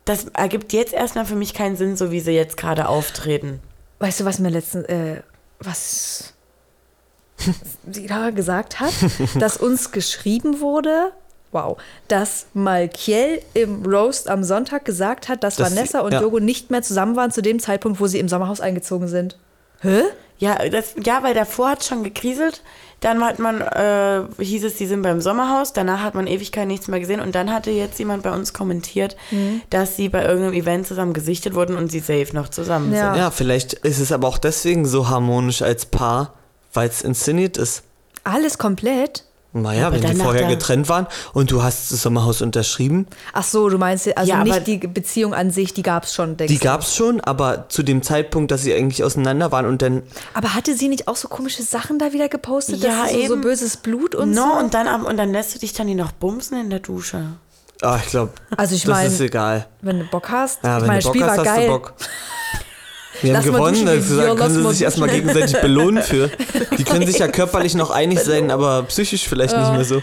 das 0.09 0.25
ergibt 0.33 0.73
jetzt 0.73 0.91
erstmal 0.91 1.25
für 1.25 1.35
mich 1.35 1.53
keinen 1.53 1.75
Sinn, 1.75 1.95
so 1.95 2.11
wie 2.11 2.19
sie 2.19 2.31
jetzt 2.31 2.57
gerade 2.57 2.89
auftreten. 2.89 3.59
Weißt 3.99 4.19
du, 4.19 4.25
was 4.25 4.39
mir 4.39 4.49
letztens, 4.49 4.85
äh, 4.85 5.21
was 5.59 6.33
sie 7.91 8.07
da 8.07 8.31
gesagt 8.31 8.79
hat? 8.79 8.93
dass 9.39 9.57
uns 9.57 9.91
geschrieben 9.91 10.61
wurde, 10.61 11.11
wow, 11.51 11.77
dass 12.07 12.47
Malkiel 12.55 13.39
im 13.53 13.85
Roast 13.85 14.29
am 14.29 14.43
Sonntag 14.43 14.83
gesagt 14.83 15.29
hat, 15.29 15.43
dass, 15.43 15.57
Dass 15.57 15.75
Vanessa 15.75 15.99
sie- 15.99 16.05
und 16.05 16.11
ja. 16.13 16.39
Nicht 16.39 16.71
mehr 16.71 16.81
zusammen 16.81 17.15
waren 17.15 17.31
zu 17.31 17.43
dem 17.43 17.59
Zeitpunkt, 17.59 17.99
wo 17.99 18.07
sie 18.07 18.17
im 18.17 18.29
Sommerhaus 18.29 18.61
eingezogen 18.61 19.07
sind. 19.07 19.37
Hä? 19.81 20.01
Ja, 20.39 20.69
das, 20.69 20.95
ja, 21.03 21.21
weil 21.21 21.35
davor 21.35 21.69
hat 21.69 21.83
schon 21.83 22.03
gekriselt. 22.03 22.63
Dann 23.01 23.23
hat 23.23 23.39
man, 23.39 23.61
äh, 23.61 24.23
hieß 24.43 24.63
es, 24.65 24.75
die 24.75 24.85
sind 24.85 25.01
beim 25.03 25.21
Sommerhaus. 25.21 25.71
Danach 25.73 26.01
hat 26.01 26.15
man 26.15 26.27
Ewigkeit 26.27 26.67
nichts 26.67 26.87
mehr 26.87 26.99
gesehen. 26.99 27.21
Und 27.21 27.33
dann 27.35 27.51
hatte 27.53 27.71
jetzt 27.71 27.97
jemand 27.99 28.23
bei 28.23 28.31
uns 28.31 28.53
kommentiert, 28.53 29.15
Mhm. 29.31 29.61
dass 29.69 29.95
sie 29.95 30.09
bei 30.09 30.23
irgendeinem 30.25 30.53
Event 30.53 30.87
zusammen 30.87 31.13
gesichtet 31.13 31.55
wurden 31.55 31.75
und 31.77 31.91
sie 31.91 31.99
safe 31.99 32.27
noch 32.33 32.49
zusammen 32.49 32.93
Ja. 32.93 33.11
sind. 33.13 33.21
Ja, 33.21 33.31
vielleicht 33.31 33.73
ist 33.73 33.99
es 33.99 34.11
aber 34.11 34.27
auch 34.27 34.37
deswegen 34.37 34.85
so 34.85 35.07
harmonisch 35.09 35.61
als 35.61 35.85
Paar, 35.85 36.33
weil 36.73 36.89
es 36.89 37.01
inszeniert 37.01 37.57
ist. 37.57 37.83
Alles 38.25 38.57
komplett? 38.57 39.23
Naja, 39.51 39.87
Aber 39.87 39.99
wenn 39.99 40.11
die 40.11 40.15
vorher 40.15 40.47
getrennt 40.47 40.89
waren 40.89 41.07
und 41.33 41.49
du 41.49 41.63
hast 41.63 41.91
das 41.91 42.03
Sommerhaus 42.03 42.43
unterschrieben, 42.43 43.07
Ach 43.33 43.43
so, 43.43 43.67
du 43.69 43.79
meinst 43.79 44.15
also 44.15 44.29
Ja, 44.31 44.43
nicht 44.43 44.67
die 44.67 44.77
Beziehung 44.77 45.33
an 45.33 45.49
sich, 45.49 45.73
die 45.73 45.81
gab 45.81 46.03
es 46.03 46.13
schon, 46.13 46.37
denkst 46.37 46.53
die 46.53 46.59
gab 46.59 46.81
es 46.81 46.95
schon, 46.95 47.19
aber 47.21 47.65
zu 47.67 47.81
dem 47.81 48.03
Zeitpunkt, 48.03 48.51
dass 48.51 48.61
sie 48.61 48.73
eigentlich 48.75 49.03
auseinander 49.03 49.51
waren 49.51 49.65
und 49.65 49.81
dann, 49.81 50.03
Aber 50.35 50.53
hatte 50.53 50.75
sie 50.75 50.87
nicht 50.87 51.07
auch 51.07 51.15
so 51.15 51.27
komische 51.29 51.63
Sachen 51.63 51.97
da 51.97 52.13
wieder 52.13 52.29
gepostet? 52.29 52.83
Ja, 52.83 53.01
dass 53.03 53.09
sie 53.11 53.21
so, 53.23 53.27
so 53.29 53.33
eben. 53.33 53.41
böses 53.41 53.77
Blut 53.77 54.13
und 54.13 54.31
no, 54.31 54.43
so? 54.53 54.59
und 54.59 54.73
dann, 54.75 54.87
am- 54.87 55.05
und 55.05 55.17
dann 55.17 55.31
lässt 55.31 55.55
du 55.55 55.59
dich 55.59 55.73
dann 55.73 55.87
die 55.87 55.95
noch 55.95 56.11
bumsen 56.11 56.59
in 56.59 56.69
der 56.69 56.79
Dusche. 56.79 57.23
ah, 57.81 57.97
ich 58.03 58.11
glaube, 58.11 58.33
Also 58.55 58.75
ich 58.75 58.83
das 58.83 58.91
mein- 58.91 59.07
ist 59.07 59.19
egal. 59.19 59.65
Wenn 59.81 59.97
du 59.97 60.05
Bock 60.05 60.29
hast. 60.29 60.63
Ja, 60.63 60.75
ich 60.77 60.81
wenn 60.83 60.87
meine, 60.89 60.99
du 61.01 61.07
Bock 61.07 61.15
Spiel 61.15 61.25
hast, 61.27 61.37
war 61.39 61.45
hast 61.45 61.55
geil. 61.55 61.67
du 61.67 61.73
Bock. 61.73 61.93
Wir 63.21 63.33
Lass 63.33 63.45
haben 63.45 63.53
gewonnen, 63.53 63.85
gesagt, 63.85 64.27
Ja, 64.27 64.35
können 64.35 64.63
sie 64.63 64.71
sich 64.73 64.81
erstmal 64.81 65.09
gegenseitig 65.09 65.59
belohnen 65.61 66.03
für. 66.03 66.29
Die 66.77 66.83
können 66.83 67.05
sich 67.05 67.19
ja 67.19 67.27
körperlich 67.27 67.75
noch 67.75 67.91
einig 67.91 68.19
sein, 68.19 68.51
aber 68.51 68.83
psychisch 68.83 69.27
vielleicht 69.27 69.57
nicht 69.57 69.71
mehr 69.71 69.85
so. 69.85 70.01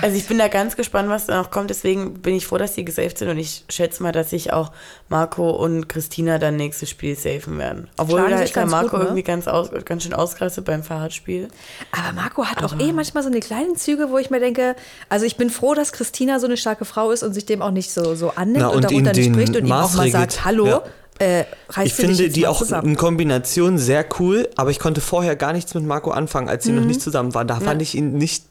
Also 0.00 0.16
ich 0.16 0.26
bin 0.26 0.38
da 0.38 0.48
ganz 0.48 0.74
gespannt, 0.76 1.08
was 1.10 1.26
da 1.26 1.36
noch 1.40 1.50
kommt. 1.50 1.70
Deswegen 1.70 2.14
bin 2.14 2.34
ich 2.34 2.46
froh, 2.46 2.56
dass 2.56 2.74
die 2.74 2.84
gesaved 2.84 3.18
sind. 3.18 3.28
Und 3.28 3.38
ich 3.38 3.64
schätze 3.68 4.02
mal, 4.02 4.10
dass 4.12 4.30
sich 4.30 4.52
auch 4.52 4.72
Marco 5.08 5.50
und 5.50 5.88
Christina 5.88 6.38
dann 6.38 6.56
nächstes 6.56 6.88
Spiel 6.88 7.14
safen 7.14 7.58
werden. 7.58 7.88
Obwohl 7.98 8.28
da 8.28 8.40
ist 8.40 8.56
der 8.56 8.66
Marco 8.66 8.90
gut, 8.90 8.98
ne? 9.00 9.04
irgendwie 9.04 9.22
ganz, 9.22 9.46
aus, 9.46 9.70
ganz 9.84 10.02
schön 10.02 10.14
ausgerastet 10.14 10.64
beim 10.64 10.82
Fahrradspiel. 10.82 11.48
Aber 11.92 12.14
Marco 12.14 12.44
hat 12.46 12.64
auch 12.64 12.78
eh 12.80 12.92
manchmal 12.92 13.22
so 13.22 13.28
eine 13.28 13.40
kleinen 13.40 13.76
Züge, 13.76 14.10
wo 14.10 14.18
ich 14.18 14.30
mir 14.30 14.40
denke, 14.40 14.76
also 15.08 15.26
ich 15.26 15.36
bin 15.36 15.50
froh, 15.50 15.74
dass 15.74 15.92
Christina 15.92 16.40
so 16.40 16.46
eine 16.46 16.56
starke 16.56 16.84
Frau 16.84 17.10
ist 17.10 17.22
und 17.22 17.34
sich 17.34 17.44
dem 17.44 17.60
auch 17.60 17.70
nicht 17.70 17.90
so, 17.92 18.14
so 18.14 18.32
annimmt 18.34 18.60
Na, 18.60 18.68
und, 18.68 18.76
und 18.76 18.84
darunter 18.84 19.12
nicht 19.12 19.30
spricht 19.30 19.56
und 19.56 19.66
ihm 19.66 19.72
auch 19.72 19.92
mal 19.94 20.10
sagt, 20.10 20.44
hallo, 20.44 20.66
Ja. 20.66 20.82
Äh, 21.18 21.44
Ich 21.84 21.94
finde 21.94 22.28
die 22.28 22.46
auch 22.46 22.58
zusammen. 22.58 22.88
in 22.90 22.96
Kombination 22.96 23.78
sehr 23.78 24.04
cool, 24.18 24.48
aber 24.56 24.70
ich 24.70 24.78
konnte 24.78 25.00
vorher 25.00 25.36
gar 25.36 25.52
nichts 25.52 25.74
mit 25.74 25.84
Marco 25.84 26.10
anfangen, 26.10 26.48
als 26.48 26.64
sie 26.64 26.72
noch 26.72 26.84
nicht 26.84 27.00
zusammen 27.00 27.34
waren. 27.34 27.46
Da 27.48 27.60
fand 27.60 27.82
ich 27.82 27.94
ihn 27.94 28.18
nicht, 28.18 28.44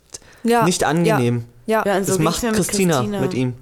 Mhm. 0.43 0.49
Ja, 0.51 0.63
nicht 0.65 0.84
angenehm. 0.84 1.45
Ja, 1.65 1.84
Ja, 1.86 1.97
und 1.97 2.06
so 2.06 2.12
das 2.13 2.17
ging's 2.17 2.19
macht 2.19 2.43
mir 2.43 2.49
mit 2.51 2.56
Christina, 2.58 2.95
Christina. 2.97 3.19
mit 3.21 3.34
ihm. 3.34 3.54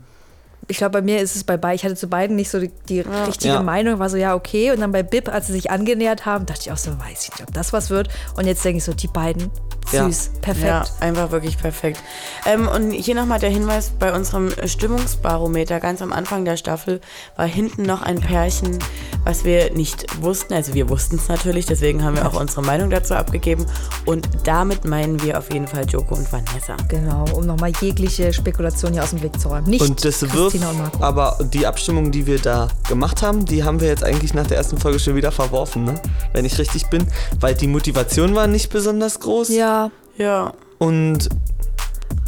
ich 0.68 0.78
glaube, 0.78 0.92
bei 0.94 1.02
mir 1.02 1.20
ist 1.22 1.36
es 1.38 1.44
bei 1.46 1.56
beiden, 1.58 1.76
ich 1.76 1.84
hatte 1.86 1.96
zu 1.96 2.08
beiden 2.08 2.36
nicht 2.36 2.50
so 2.50 2.60
die, 2.60 2.72
die 2.90 3.00
richtige 3.02 3.54
Ja. 3.54 3.64
Meinung, 3.64 4.00
war 4.00 4.10
so, 4.10 4.18
ja, 4.18 4.34
okay. 4.36 4.72
Und 4.72 4.82
dann 4.82 4.92
bei 4.92 5.02
Bib, 5.04 5.30
als 5.30 5.48
sie 5.48 5.54
sich 5.54 5.72
angenähert 5.72 6.26
haben, 6.26 6.46
dachte 6.46 6.62
ich 6.64 6.72
auch 6.74 6.78
so, 6.78 6.92
weiß 6.92 7.24
ich 7.24 7.32
nicht, 7.32 7.42
ob 7.48 7.54
das 7.54 7.72
was 7.74 7.90
wird. 7.90 8.10
Und 8.36 8.48
jetzt 8.48 8.64
denke 8.66 8.78
ich 8.80 8.84
so, 8.84 8.94
die 8.94 9.08
beiden, 9.08 9.50
Ja. 9.92 10.06
süß, 10.06 10.32
perfekt. 10.42 10.66
Ja, 10.68 10.86
einfach 11.00 11.32
wirklich 11.32 11.58
perfekt. 11.58 12.00
Ähm, 12.46 12.68
und 12.68 12.92
hier 12.92 13.16
nochmal 13.16 13.40
der 13.40 13.50
Hinweis 13.50 13.92
bei 14.00 14.14
unserem 14.14 14.52
Stimmungsbarometer. 14.66 15.80
Ganz 15.80 16.02
am 16.02 16.14
Anfang 16.14 16.46
der 16.46 16.58
Staffel 16.58 17.02
war 17.36 17.46
hinten 17.46 17.84
noch 17.84 18.02
ein 18.02 18.20
Pärchen, 18.20 18.80
was 19.26 19.44
wir 19.46 19.74
nicht 19.74 20.22
wussten. 20.22 20.54
Also 20.54 20.74
wir 20.74 20.90
wussten 20.90 21.16
es 21.18 21.28
natürlich, 21.28 21.66
deswegen 21.66 22.04
haben 22.04 22.16
wir 22.16 22.26
auch 22.28 22.40
unsere 22.40 22.62
Meinung 22.62 22.90
dazu 22.90 23.14
abgegeben. 23.16 23.66
Und 24.06 24.28
damit 24.44 24.86
meinen 24.86 25.22
wir 25.22 25.38
auf 25.38 25.52
jeden 25.52 25.68
Fall 25.68 25.86
Joko 25.86 26.16
und 26.16 26.32
Vanessa. 26.32 26.76
Genau, 26.88 27.26
um 27.34 27.46
nochmal 27.46 27.72
jegliche 27.82 28.32
Spekulation 28.34 28.94
hier 28.94 29.04
aus 29.04 29.12
dem 29.12 29.22
Weg 29.22 29.40
zu 29.40 29.48
räumen. 29.50 29.70
Nicht 29.70 29.82
Und 29.82 30.04
das 30.04 30.22
wirft, 30.34 30.56
und 30.56 30.78
Marco. 30.78 31.04
aber 31.04 31.38
die 31.54 31.66
Abstimmung, 31.68 32.12
die 32.12 32.26
wir 32.26 32.40
da 32.40 32.68
gemacht 32.88 33.22
haben, 33.22 33.46
die 33.46 33.64
haben 33.64 33.80
wir 33.80 33.88
jetzt 33.88 34.04
eigentlich 34.04 34.34
nach 34.34 34.48
der 34.48 34.58
ersten 34.58 34.78
Folge 34.78 35.00
schon 35.00 35.16
wieder 35.16 35.32
verworfen, 35.32 35.86
ne? 35.86 35.96
wenn 36.34 36.46
ich 36.46 36.58
richtig 36.58 36.88
bin, 36.88 37.06
weil 37.40 37.56
die 37.56 37.68
Motivation 37.68 38.36
war 38.36 38.48
nicht 38.48 38.70
besonders 38.70 39.20
groß 39.20 39.50
Ja, 39.50 39.73
Ja. 40.18 40.54
und 40.80 41.30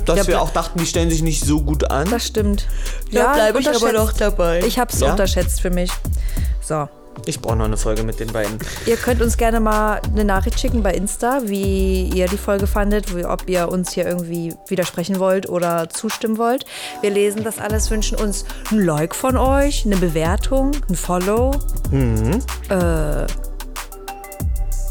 dass 0.05 0.17
Ja, 0.19 0.27
wir 0.27 0.41
auch 0.41 0.51
dachten, 0.51 0.77
die 0.79 0.85
stellen 0.85 1.09
sich 1.09 1.21
nicht 1.23 1.43
so 1.43 1.61
gut 1.61 1.89
an. 1.89 2.09
das 2.09 2.27
stimmt. 2.27 2.67
Da 3.11 3.33
bleib 3.33 3.59
ich 3.59 3.67
aber 3.69 3.91
noch 3.91 4.13
dabei. 4.13 4.59
Ich 4.65 4.77
habe 4.77 4.91
es 4.93 4.99
Ja? 4.99 5.11
unterschätzt 5.11 5.61
für 5.61 5.69
mich. 5.71 5.91
So. 6.61 6.87
Ich 7.25 7.39
brauche 7.39 7.55
noch 7.55 7.65
eine 7.65 7.77
Folge 7.77 8.03
mit 8.03 8.19
den 8.19 8.31
beiden. 8.31 8.59
Ihr 8.85 8.97
könnt 8.97 9.21
uns 9.21 9.37
gerne 9.37 9.59
mal 9.59 10.01
eine 10.11 10.25
Nachricht 10.25 10.59
schicken 10.59 10.83
bei 10.83 10.93
Insta, 10.93 11.39
wie 11.45 12.09
ihr 12.09 12.27
die 12.27 12.37
Folge 12.37 12.67
fandet, 12.67 13.15
wie, 13.15 13.25
ob 13.25 13.47
ihr 13.49 13.69
uns 13.69 13.93
hier 13.93 14.05
irgendwie 14.05 14.53
widersprechen 14.67 15.17
wollt 15.17 15.47
oder 15.49 15.89
zustimmen 15.89 16.37
wollt. 16.37 16.65
Wir 17.01 17.09
lesen 17.11 17.43
das 17.43 17.57
alles, 17.57 17.89
wünschen 17.89 18.17
uns 18.17 18.45
ein 18.69 18.79
Like 18.85 19.15
von 19.15 19.37
euch, 19.37 19.85
eine 19.85 19.95
Bewertung, 19.95 20.71
ein 20.89 20.95
Follow, 20.95 21.51
äh, 22.69 23.25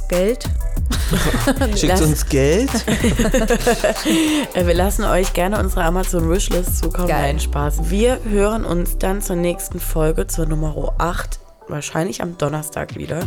Geld. 0.09 0.49
Schickt 1.77 2.01
uns 2.01 2.27
Geld. 2.29 2.71
Äh, 4.55 4.67
wir 4.67 4.75
lassen 4.75 5.05
euch 5.05 5.33
gerne 5.33 5.59
unsere 5.59 5.85
Amazon 5.85 6.29
Wishlist 6.31 6.79
zukommen. 6.79 7.09
Geil. 7.09 7.23
Nein, 7.23 7.41
Spaß. 7.41 7.91
Wir 7.91 8.21
hören 8.25 8.65
uns 8.65 8.99
dann 8.99 9.23
zur 9.23 9.37
nächsten 9.37 9.81
Folge, 9.81 10.27
zur 10.27 10.47
Nummer 10.47 10.95
8, 10.99 11.41
wahrscheinlich 11.69 12.23
am 12.23 12.39
Donnerstag 12.39 12.97
wieder. 12.97 13.21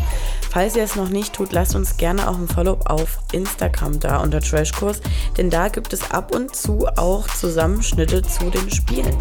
Falls 0.49 0.75
ihr 0.75 0.83
es 0.83 0.95
noch 0.95 1.09
nicht 1.09 1.33
tut, 1.33 1.51
lasst 1.51 1.75
uns 1.75 1.97
gerne 1.97 2.29
auch 2.29 2.37
ein 2.37 2.47
Follow 2.47 2.79
auf 2.85 3.19
Instagram 3.31 3.99
da 3.99 4.17
unter 4.17 4.39
Trashkurs, 4.39 5.01
denn 5.37 5.49
da 5.49 5.67
gibt 5.69 5.93
es 5.93 6.11
ab 6.11 6.33
und 6.33 6.55
zu 6.55 6.87
auch 6.95 7.27
Zusammenschnitte 7.27 8.21
zu 8.21 8.49
den 8.49 8.69
Spielen 8.71 9.17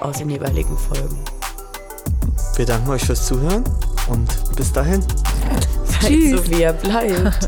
aus 0.00 0.18
den 0.18 0.30
jeweiligen 0.30 0.76
Folgen. 0.76 1.18
Wir 2.56 2.66
danken 2.66 2.90
euch 2.90 3.04
fürs 3.04 3.26
Zuhören 3.26 3.64
und 4.08 4.56
bis 4.56 4.72
dahin. 4.72 5.02
Seid 5.84 6.12
so 6.30 6.50
wie 6.50 6.62
ihr 6.62 6.72
bleibt. 6.72 7.38